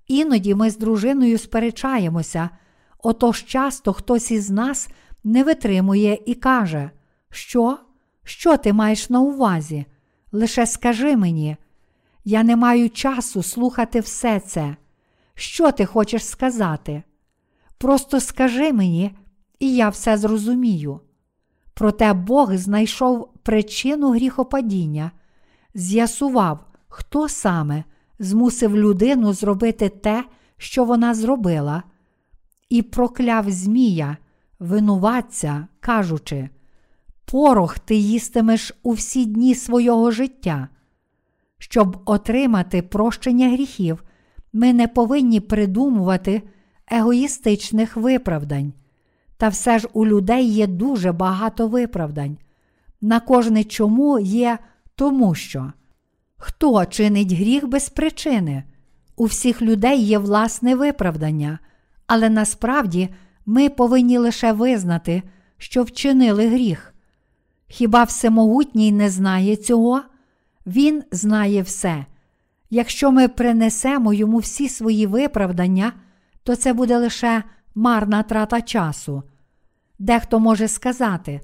[0.07, 2.51] Іноді ми з дружиною сперечаємося,
[2.99, 4.89] отож часто хтось із нас
[5.25, 6.91] не витримує і каже,
[7.31, 7.79] що?
[8.25, 9.85] Що ти маєш на увазі?
[10.33, 11.57] Лише скажи мені,
[12.25, 14.77] я не маю часу слухати все це.
[15.35, 17.03] Що ти хочеш сказати?
[17.79, 19.17] Просто скажи мені,
[19.59, 21.01] і я все зрозумію.
[21.75, 25.11] Проте Бог знайшов причину гріхопадіння,
[25.75, 27.85] з'ясував, хто саме
[28.19, 30.25] змусив людину зробити те,
[30.57, 31.83] що вона зробила,
[32.69, 34.17] і прокляв Змія,
[34.59, 36.49] винуватця, кажучи,
[37.25, 40.69] порох ти їстимеш у всі дні свого життя.
[41.63, 44.05] Щоб отримати прощення гріхів,
[44.53, 46.43] ми не повинні придумувати
[46.91, 48.73] егоїстичних виправдань.
[49.37, 52.37] Та все ж у людей є дуже багато виправдань.
[53.01, 54.59] На кожне чому є
[54.97, 55.73] тому що.
[56.37, 58.65] Хто чинить гріх без причини?
[59.17, 61.59] У всіх людей є власне виправдання,
[62.07, 63.09] але насправді
[63.47, 65.23] ми повинні лише визнати,
[65.59, 66.95] що вчинили гріх.
[67.69, 70.03] Хіба Всемогутній не знає цього?
[70.67, 72.07] Він знає все.
[72.71, 75.93] Якщо ми принесемо йому всі свої виправдання,
[76.43, 77.43] то це буде лише
[77.75, 79.23] марна трата часу.
[79.99, 81.41] Дехто може сказати,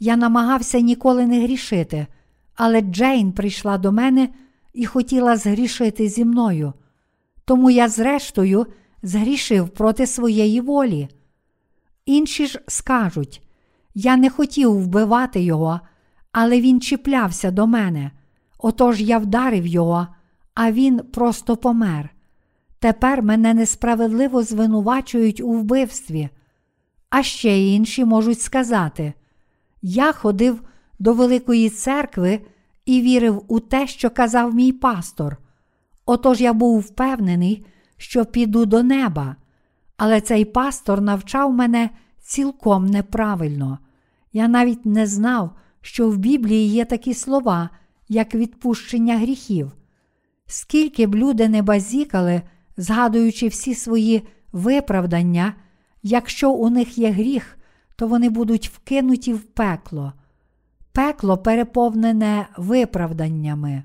[0.00, 2.06] я намагався ніколи не грішити,
[2.54, 4.28] але Джейн прийшла до мене
[4.72, 6.72] і хотіла згрішити зі мною.
[7.44, 8.66] Тому я, зрештою,
[9.02, 11.08] згрішив проти своєї волі.
[12.06, 13.42] Інші ж скажуть,
[13.94, 15.80] я не хотів вбивати його,
[16.32, 18.10] але він чіплявся до мене.
[18.62, 20.06] Отож я вдарив його,
[20.54, 22.10] а він просто помер.
[22.78, 26.28] Тепер мене несправедливо звинувачують у вбивстві.
[27.10, 29.12] А ще інші можуть сказати:
[29.82, 30.62] Я ходив
[30.98, 32.40] до Великої церкви
[32.86, 35.36] і вірив у те, що казав мій пастор.
[36.06, 39.36] Отож я був впевнений, що піду до неба,
[39.96, 41.90] але цей пастор навчав мене
[42.20, 43.78] цілком неправильно.
[44.32, 45.50] Я навіть не знав,
[45.80, 47.70] що в Біблії є такі слова,
[48.12, 49.72] як відпущення гріхів.
[50.46, 52.42] Скільки б люди не базікали,
[52.76, 55.54] згадуючи всі свої виправдання,
[56.02, 57.58] якщо у них є гріх,
[57.96, 60.12] то вони будуть вкинуті в пекло.
[60.92, 63.82] Пекло переповнене виправданнями.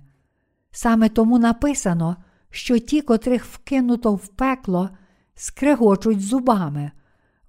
[0.72, 2.16] Саме тому написано,
[2.50, 4.90] що ті, котрих вкинуто в пекло,
[5.36, 6.92] скрегочуть зубами.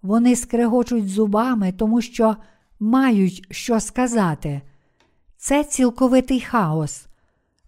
[0.02, 2.36] Вони скрегочуть зубами, тому що
[2.80, 4.62] мають що сказати.
[5.40, 7.06] Це цілковитий хаос.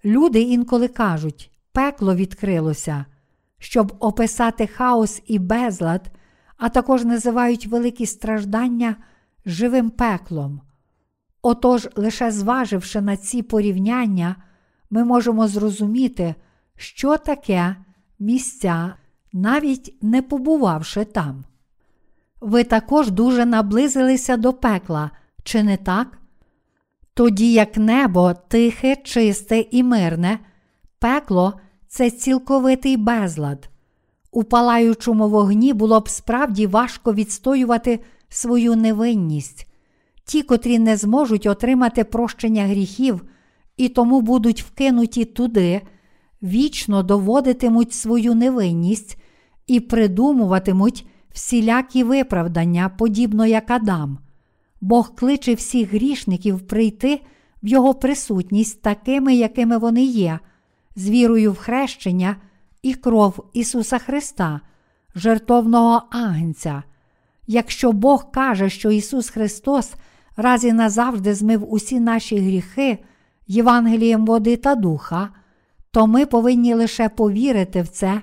[0.05, 3.05] Люди інколи кажуть, пекло відкрилося,
[3.59, 6.11] щоб описати хаос і безлад,
[6.57, 8.97] а також називають великі страждання
[9.47, 10.61] живим пеклом.
[11.43, 14.37] Отож, лише зваживши на ці порівняння,
[14.91, 16.35] ми можемо зрозуміти,
[16.77, 17.77] що таке
[18.19, 18.95] місця,
[19.33, 21.45] навіть не побувавши там.
[22.41, 25.11] Ви також дуже наблизилися до пекла,
[25.45, 26.20] чи не так?
[27.21, 30.39] Тоді як небо тихе, чисте і мирне,
[30.99, 31.55] пекло
[31.89, 33.71] це цілковитий безлад.
[34.31, 39.67] У палаючому вогні було б справді важко відстоювати свою невинність.
[40.25, 43.25] Ті, котрі не зможуть отримати прощення гріхів
[43.77, 45.81] і тому будуть вкинуті туди,
[46.43, 49.17] вічно доводитимуть свою невинність
[49.67, 54.19] і придумуватимуть всілякі виправдання, подібно як Адам.
[54.81, 57.21] Бог кличе всіх грішників прийти
[57.63, 60.39] в Його присутність такими, якими вони є,
[60.97, 62.37] з вірою в хрещення
[62.83, 64.61] і кров Ісуса Христа,
[65.15, 66.83] жертовного агнця.
[67.47, 69.95] Якщо Бог каже, що Ісус Христос
[70.37, 72.99] раз і назавжди змив усі наші гріхи
[73.47, 75.31] Євангелієм води та духа,
[75.91, 78.23] то ми повинні лише повірити в це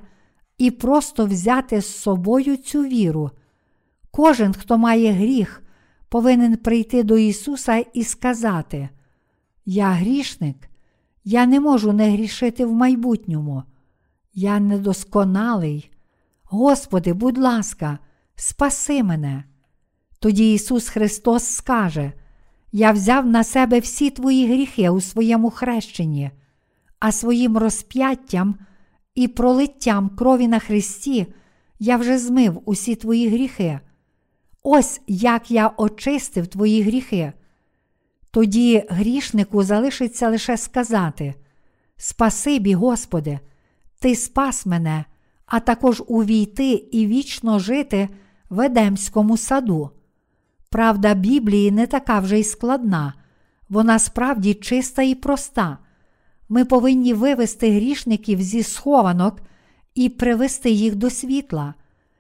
[0.57, 3.31] і просто взяти з собою цю віру.
[4.11, 5.63] Кожен, хто має гріх,
[6.09, 8.89] повинен прийти до Ісуса і сказати:
[9.65, 10.69] Я грішник,
[11.23, 13.63] я не можу не грішити в майбутньому.
[14.33, 15.91] Я недосконалий.
[16.43, 17.99] Господи, будь ласка,
[18.35, 19.43] спаси мене.
[20.19, 22.11] Тоді Ісус Христос скаже:
[22.71, 26.31] Я взяв на себе всі твої гріхи у своєму хрещенні,
[26.99, 28.55] а своїм розп'яттям
[29.15, 31.27] і пролиттям крові на Христі
[31.79, 33.79] я вже змив усі твої гріхи.
[34.69, 37.33] Ось як я очистив твої гріхи.
[38.31, 41.33] Тоді грішнику залишиться лише сказати:
[41.97, 43.39] Спасибі, Господи,
[43.99, 45.05] Ти спас мене,
[45.45, 48.09] а також увійти і вічно жити
[48.49, 49.89] в Едемському саду.
[50.69, 53.13] Правда Біблії не така вже й складна,
[53.69, 55.77] вона справді чиста і проста.
[56.49, 59.41] Ми повинні вивести грішників зі схованок
[59.95, 61.73] і привести їх до світла.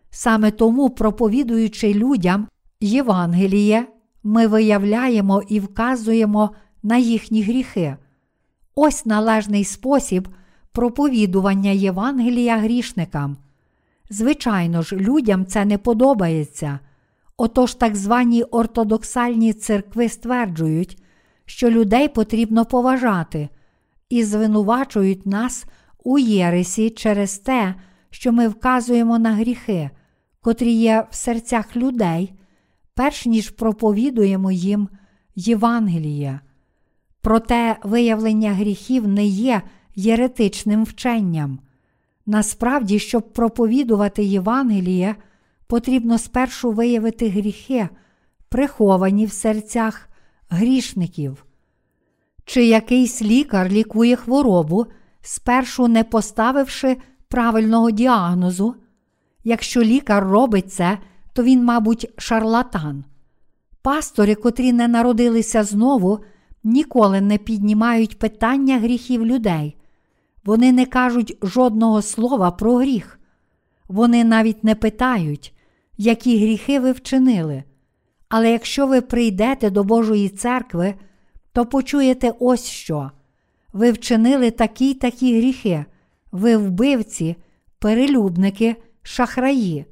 [0.09, 2.47] Саме тому, проповідуючи людям
[2.81, 3.87] Євангеліє,
[4.23, 6.51] ми виявляємо і вказуємо
[6.83, 7.97] на їхні гріхи.
[8.75, 10.27] Ось належний спосіб
[10.71, 13.37] проповідування Євангелія грішникам.
[14.09, 16.79] Звичайно ж, людям це не подобається.
[17.37, 21.03] Отож так звані ортодоксальні церкви стверджують,
[21.45, 23.49] що людей потрібно поважати
[24.09, 25.65] і звинувачують нас
[26.03, 27.75] у Єресі через те,
[28.09, 29.89] що ми вказуємо на гріхи,
[30.47, 32.33] котрі є в серцях людей,
[32.93, 34.89] перш ніж проповідуємо їм
[35.35, 36.39] Євангелія.
[37.21, 39.61] Проте виявлення гріхів не є
[39.95, 41.59] єретичним вченням.
[42.25, 45.15] Насправді, щоб проповідувати Євангеліє,
[45.67, 47.89] потрібно спершу виявити гріхи,
[48.49, 50.09] приховані в серцях
[50.49, 51.45] грішників.
[52.45, 54.85] Чи якийсь лікар лікує хворобу,
[55.21, 58.75] спершу не поставивши правильного діагнозу?
[59.47, 60.97] Якщо лікар робить це,
[61.33, 63.03] то він, мабуть, шарлатан.
[63.81, 66.19] Пастори, котрі не народилися знову,
[66.63, 69.75] ніколи не піднімають питання гріхів людей.
[70.43, 73.19] Вони не кажуть жодного слова про гріх.
[73.87, 75.53] Вони навіть не питають,
[75.97, 77.63] які гріхи ви вчинили.
[78.29, 80.95] Але якщо ви прийдете до Божої церкви,
[81.53, 83.11] то почуєте ось що.
[83.73, 85.85] Ви вчинили такі такі гріхи,
[86.31, 87.35] ви вбивці,
[87.79, 88.75] перелюбники,
[89.07, 89.85] шахраї.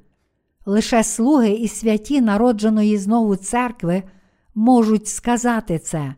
[0.65, 4.03] Лише слуги і святі народженої знову церкви
[4.55, 6.15] можуть сказати це.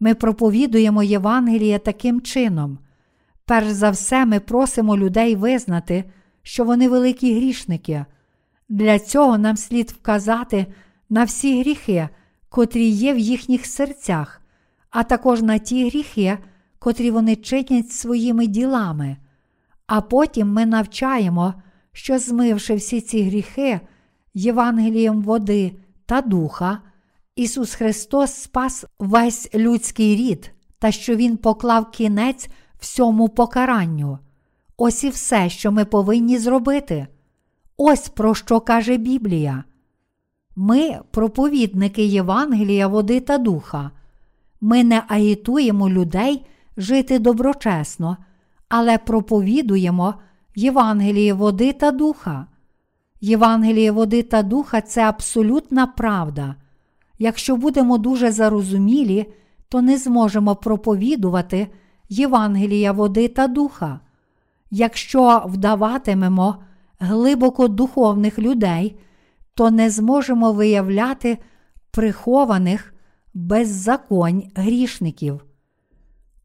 [0.00, 2.78] Ми проповідуємо Євангеліє таким чином.
[3.44, 6.04] Перш за все, ми просимо людей визнати,
[6.42, 8.04] що вони великі грішники.
[8.68, 10.66] Для цього нам слід вказати
[11.10, 12.08] на всі гріхи,
[12.48, 14.40] котрі є в їхніх серцях,
[14.90, 16.38] а також на ті гріхи,
[16.78, 19.16] котрі вони чинять своїми ділами.
[19.86, 21.54] А потім ми навчаємо,
[21.98, 23.80] що, змивши всі ці гріхи
[24.34, 25.72] Євангелієм води
[26.06, 26.78] та духа,
[27.36, 34.18] Ісус Христос спас весь людський рід та що Він поклав кінець всьому покаранню.
[34.76, 37.06] Ось і все, що ми повинні зробити.
[37.76, 39.64] Ось про що каже Біблія.
[40.56, 43.90] Ми проповідники Євангелія, води та духа.
[44.60, 46.46] Ми не агітуємо людей
[46.76, 48.16] жити доброчесно,
[48.68, 50.14] але проповідуємо
[50.58, 52.46] Євангеліє води та духа.
[53.20, 56.54] Євангеліє води та духа це абсолютна правда.
[57.18, 59.26] Якщо будемо дуже зарозумілі,
[59.68, 61.68] то не зможемо проповідувати
[62.08, 64.00] Євангелія води та духа.
[64.70, 66.56] Якщо вдаватимемо
[66.98, 68.98] глибоко духовних людей,
[69.54, 71.38] то не зможемо виявляти
[71.90, 72.94] прихованих
[73.34, 75.44] беззаконь грішників.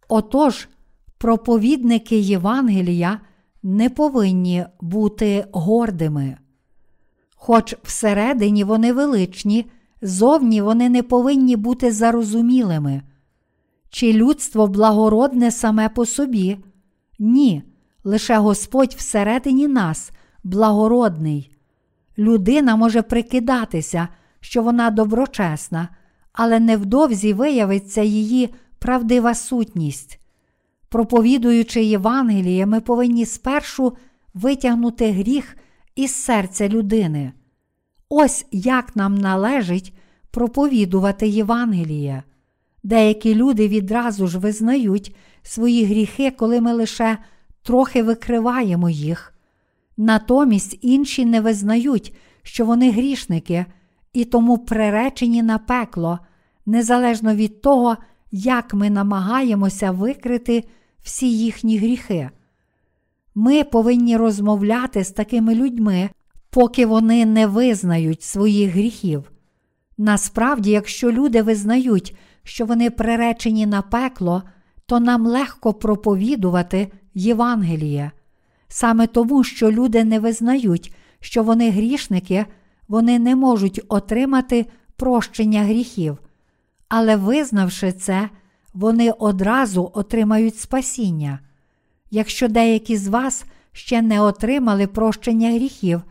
[0.08, 0.70] Отож,
[1.18, 3.20] проповідники Євангелія
[3.64, 6.38] не повинні бути гордими.
[7.36, 9.66] Хоч всередині вони величні,
[10.02, 13.02] зовні вони не повинні бути зарозумілими.
[13.90, 16.58] Чи людство благородне саме по собі?
[17.20, 17.64] Ні,
[18.04, 20.12] лише Господь всередині нас
[20.44, 21.56] благородний.
[22.18, 24.08] Людина може прикидатися,
[24.40, 25.90] що вона доброчесна,
[26.34, 28.50] але невдовзі виявиться її
[28.80, 30.20] правдива сутність.
[30.94, 33.94] Проповідуючи Євангеліє, ми повинні спершу
[34.34, 35.58] витягнути гріх
[35.96, 37.32] із серця людини.
[38.10, 39.94] Ось як нам належить
[40.32, 42.24] проповідувати Євангеліє.
[42.84, 47.18] Деякі люди відразу ж визнають свої гріхи, коли ми лише
[47.64, 49.34] трохи викриваємо їх.
[49.98, 53.66] Натомість інші не визнають, що вони грішники,
[54.14, 56.20] і тому приречені на пекло,
[56.66, 57.98] незалежно від того,
[58.32, 60.64] як ми намагаємося викрити
[61.04, 62.30] всі їхні гріхи.
[63.36, 66.10] Ми повинні розмовляти з такими людьми,
[66.50, 69.32] поки вони не визнають своїх гріхів.
[69.98, 74.44] Насправді, якщо люди визнають, що вони приречені на пекло,
[74.86, 78.12] то нам легко проповідувати Євангеліє.
[78.68, 82.46] Саме тому, що люди не визнають, що вони грішники,
[82.88, 86.18] вони не можуть отримати прощення гріхів.
[86.90, 88.30] Але визнавши це,
[88.74, 91.40] вони одразу отримають спасіння.
[92.12, 96.02] Якщо деякі з вас ще не отримали прощення гріхів,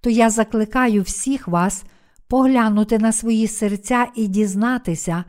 [0.00, 1.84] то я закликаю всіх вас
[2.28, 5.24] поглянути на свої серця і дізнатися,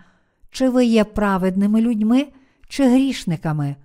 [0.52, 2.28] чи ви є праведними людьми
[2.68, 3.76] чи грішниками.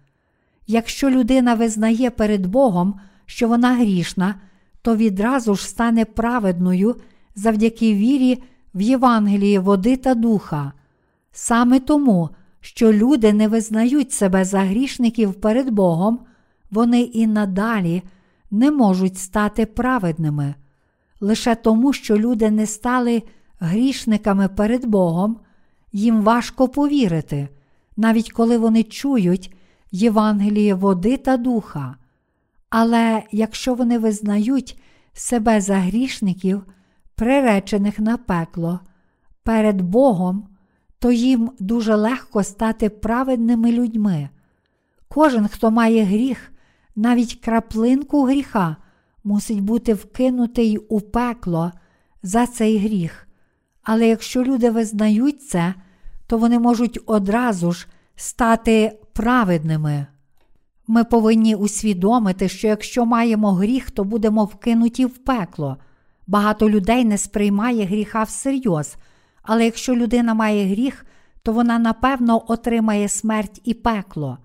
[0.66, 4.34] Якщо людина визнає перед Богом, що вона грішна,
[4.82, 6.96] то відразу ж стане праведною
[7.34, 8.42] завдяки вірі
[8.74, 10.72] в Євангелії води та духа.
[11.32, 12.30] Саме тому,
[12.66, 16.20] що люди не визнають себе за грішників перед Богом,
[16.70, 18.02] вони і надалі
[18.50, 20.54] не можуть стати праведними.
[21.20, 23.22] Лише тому, що люди не стали
[23.60, 25.40] грішниками перед Богом,
[25.92, 27.48] їм важко повірити,
[27.96, 29.54] навіть коли вони чують
[29.92, 31.96] Євангеліє води та духа.
[32.70, 34.80] Але якщо вони визнають
[35.12, 36.62] себе за грішників,
[37.14, 38.80] приречених на пекло,
[39.42, 40.55] перед Богом,
[40.98, 44.28] то їм дуже легко стати праведними людьми.
[45.08, 46.52] Кожен, хто має гріх,
[46.96, 48.76] навіть краплинку гріха,
[49.24, 51.72] мусить бути вкинутий у пекло
[52.22, 53.28] за цей гріх.
[53.82, 55.74] Але якщо люди визнають це,
[56.26, 57.86] то вони можуть одразу ж
[58.16, 60.06] стати праведними.
[60.86, 65.76] Ми повинні усвідомити, що якщо маємо гріх, то будемо вкинуті в пекло.
[66.26, 68.96] Багато людей не сприймає гріха всерйоз,
[69.46, 71.06] але якщо людина має гріх,
[71.42, 74.38] то вона напевно отримає смерть і пекло.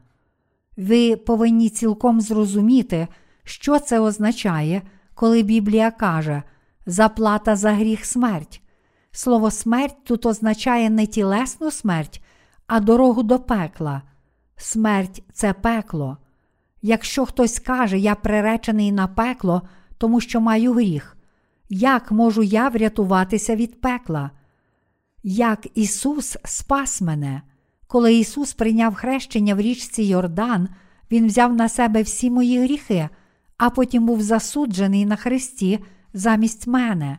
[0.77, 3.07] Ви повинні цілком зрозуміти,
[3.43, 4.81] що це означає,
[5.13, 6.43] коли Біблія каже
[6.85, 8.61] заплата за гріх смерть.
[9.11, 12.23] Слово смерть тут означає не тілесну смерть,
[12.67, 14.01] а дорогу до пекла.
[14.55, 16.17] Смерть це пекло.
[16.81, 19.61] Якщо хтось каже, я приречений на пекло,
[19.97, 21.17] тому що маю гріх,
[21.69, 24.31] як можу я врятуватися від пекла?
[25.23, 27.41] Як Ісус спас мене?
[27.87, 30.69] Коли Ісус прийняв хрещення в річці Йордан,
[31.11, 33.09] Він взяв на себе всі мої гріхи,
[33.57, 35.79] а потім був засуджений на хресті
[36.13, 37.17] замість мене.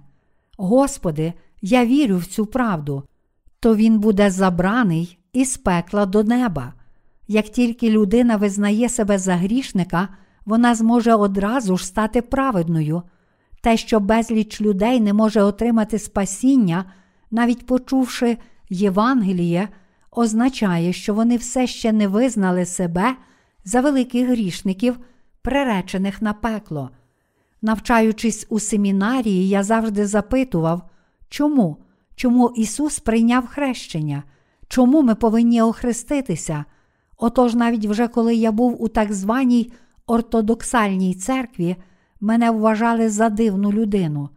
[0.59, 1.33] Господи,
[1.63, 3.05] я вірю в цю правду,
[3.61, 6.75] то Він буде забраний із пекла до неба.
[7.29, 10.09] Як тільки людина визнає себе за грішника,
[10.47, 13.03] вона зможе одразу ж стати праведною.
[13.61, 16.85] Те, що безліч людей не може отримати спасіння,
[17.33, 18.39] навіть почувши
[18.71, 19.69] Євангеліє,
[20.11, 23.17] означає, що вони все ще не визнали себе
[23.65, 24.99] за великих грішників,
[25.43, 26.91] приречених на пекло.
[27.63, 30.91] Навчаючись у семінарії, я завжди запитував,
[31.29, 31.77] чому?
[32.15, 34.23] Чому Ісус прийняв хрещення?
[34.69, 36.65] Чому ми повинні охреститися?
[37.19, 39.73] Отож, навіть вже коли я був у так званій
[40.07, 41.77] ортодоксальній церкві,
[42.21, 44.29] мене вважали за дивну людину.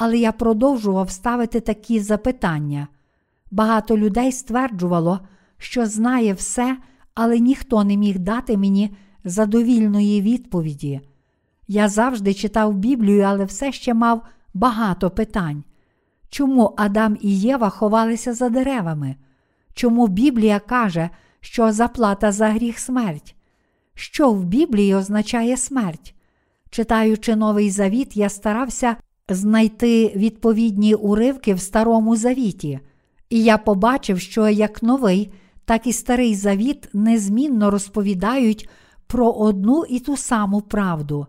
[0.00, 2.88] Але я продовжував ставити такі запитання.
[3.50, 5.20] Багато людей стверджувало,
[5.58, 6.76] що знає все,
[7.14, 11.00] але ніхто не міг дати мені задовільної відповіді.
[11.68, 14.22] Я завжди читав Біблію, але все ще мав
[14.54, 15.64] багато питань.
[16.28, 19.16] Чому Адам і Єва ховалися за деревами?
[19.74, 23.36] Чому Біблія каже, що заплата за гріх смерть?
[23.94, 26.14] Що в Біблії означає смерть?
[26.70, 28.96] Читаючи Новий Завіт, я старався
[29.30, 32.80] знайти відповідні уривки в Старому Завіті,
[33.30, 35.32] і я побачив, що як новий,
[35.64, 38.68] так і старий завіт незмінно розповідають
[39.06, 41.26] про одну і ту саму правду.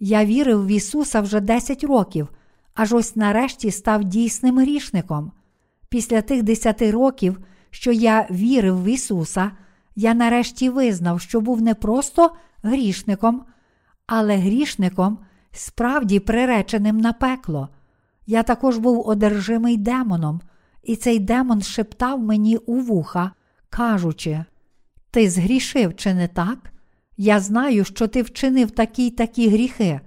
[0.00, 2.28] Я вірив в Ісуса вже 10 років,
[2.74, 5.32] аж ось нарешті став дійсним грішником.
[5.88, 7.38] Після тих 10 років,
[7.70, 9.50] що я вірив в Ісуса,
[9.96, 12.30] я нарешті визнав, що був не просто
[12.62, 13.44] грішником,
[14.06, 15.18] але грішником,
[15.58, 17.68] справді приреченим на пекло.
[18.26, 20.40] Я також був одержимий демоном,
[20.82, 23.30] і цей демон шептав мені у вуха,
[23.70, 24.44] кажучи:
[25.10, 26.58] Ти згрішив, чи не так?
[27.16, 30.00] Я знаю, що ти вчинив такі й такі гріхи.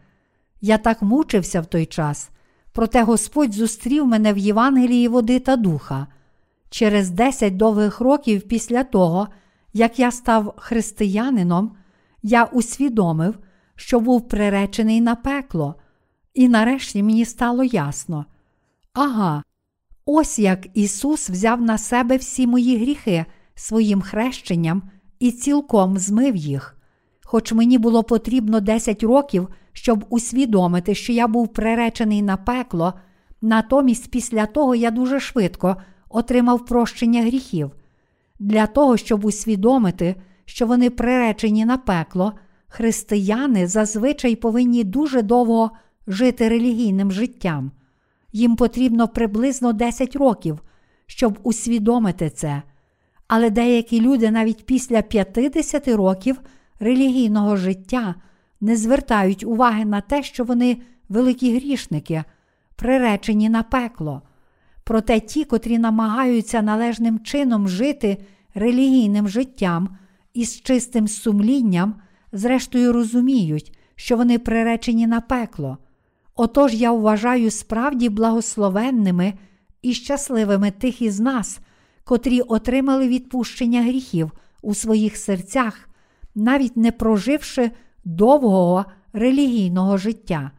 [0.62, 2.30] Я так мучився в той час,
[2.72, 6.08] проте Господь зустрів мене в Євангелії води та духа.
[6.70, 9.28] Через десять довгих років після того,
[9.74, 11.72] як я став християнином,
[12.24, 13.36] я усвідомив,
[13.76, 15.76] що був приречений на пекло,
[16.34, 18.26] і нарешті мені стало ясно.
[18.94, 19.44] Ага,
[20.06, 24.84] ось як Ісус взяв на себе всі мої гріхи своїм хрещенням
[25.20, 26.78] і цілком змив їх.
[27.24, 32.94] Хоч мені було потрібно 10 років, щоб усвідомити, що я був приречений на пекло,
[33.42, 35.78] натомість після того я дуже швидко
[36.10, 37.72] отримав прощення гріхів.
[38.40, 40.16] Для того, щоб усвідомити,
[40.46, 42.34] що вони приречені на пекло,
[42.72, 45.72] християни зазвичай повинні дуже довго
[46.08, 47.72] жити релігійним життям.
[48.34, 50.60] Їм потрібно приблизно 10 років,
[51.08, 52.62] щоб усвідомити це.
[53.28, 56.42] Але деякі люди навіть після 50 років
[56.80, 58.16] релігійного життя
[58.62, 60.78] не звертають уваги на те, що вони
[61.10, 62.24] великі грішники,
[62.76, 64.22] приречені на пекло.
[64.84, 68.18] Проте ті, котрі намагаються належним чином жити
[68.56, 69.98] релігійним життям
[70.34, 71.96] і з чистим сумлінням,
[72.32, 75.78] зрештою розуміють, що вони приречені на пекло.
[76.36, 79.34] Отож я вважаю справді благословенними
[79.82, 81.60] і щасливими тих із нас,
[82.04, 85.90] котрі отримали відпущення гріхів у своїх серцях,
[86.36, 87.72] навіть не проживши
[88.06, 90.52] довгого релігійного життя.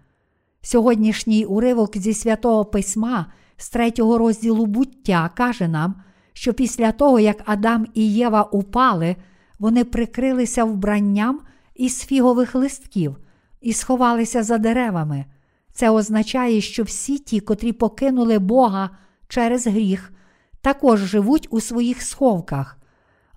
[0.63, 5.95] Сьогоднішній уривок зі святого письма з третього розділу буття каже нам,
[6.33, 9.17] що після того, як Адам і Єва упали,
[9.59, 11.41] вони прикрилися вбранням
[11.83, 13.17] із фігових листків
[13.61, 15.25] і сховалися за деревами.
[15.73, 18.91] Це означає, що всі ті, котрі покинули Бога
[19.29, 20.13] через гріх,
[20.61, 22.79] також живуть у своїх сховках.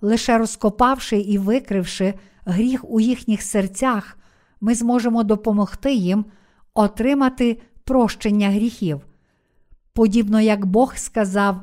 [0.00, 4.18] Лише розкопавши і викривши гріх у їхніх серцях,
[4.60, 6.24] ми зможемо допомогти їм
[6.74, 9.00] отримати прощення гріхів.
[9.92, 11.60] Подібно як Бог сказав,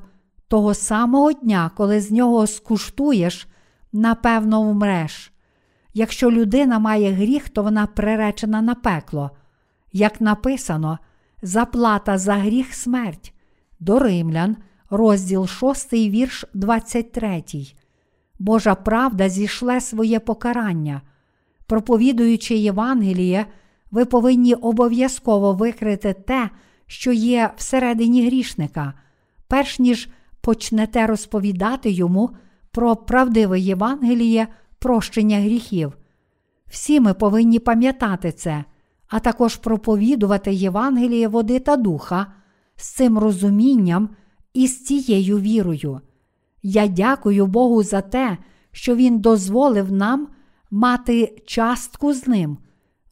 [0.48, 3.48] того самого дня, коли з нього скуштуєш,
[3.94, 5.33] напевно, вмреш.
[5.94, 9.32] Якщо людина має гріх, то вона приречена на пекло.
[9.92, 11.00] Як написано,
[11.42, 13.34] заплата за гріх смерть.
[13.80, 14.58] До Римлян,
[14.90, 17.44] розділ 6, вірш 23.
[18.40, 21.02] Божа правда зійшле своє покарання.
[21.66, 23.46] Проповідуючи Євангеліє,
[23.92, 26.50] ви повинні обов'язково викрити те,
[26.88, 28.94] що є всередині грішника,
[29.48, 30.10] перш ніж
[30.42, 32.30] почнете розповідати йому
[32.72, 34.48] про правдиве Євангеліє
[34.84, 35.98] прощення гріхів.
[36.68, 38.64] Всі ми повинні пам'ятати це,
[39.08, 42.28] а також проповідувати Євангеліє води та духа
[42.76, 44.10] з цим розумінням
[44.54, 46.02] і з цією вірою.
[46.64, 48.38] Я дякую Богу за те,
[48.72, 50.28] що Він дозволив нам
[50.72, 52.58] мати частку з ним,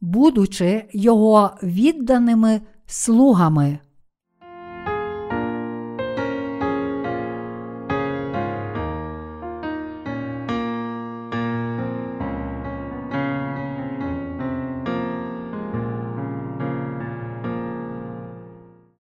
[0.01, 3.79] будучи Його відданими слугами.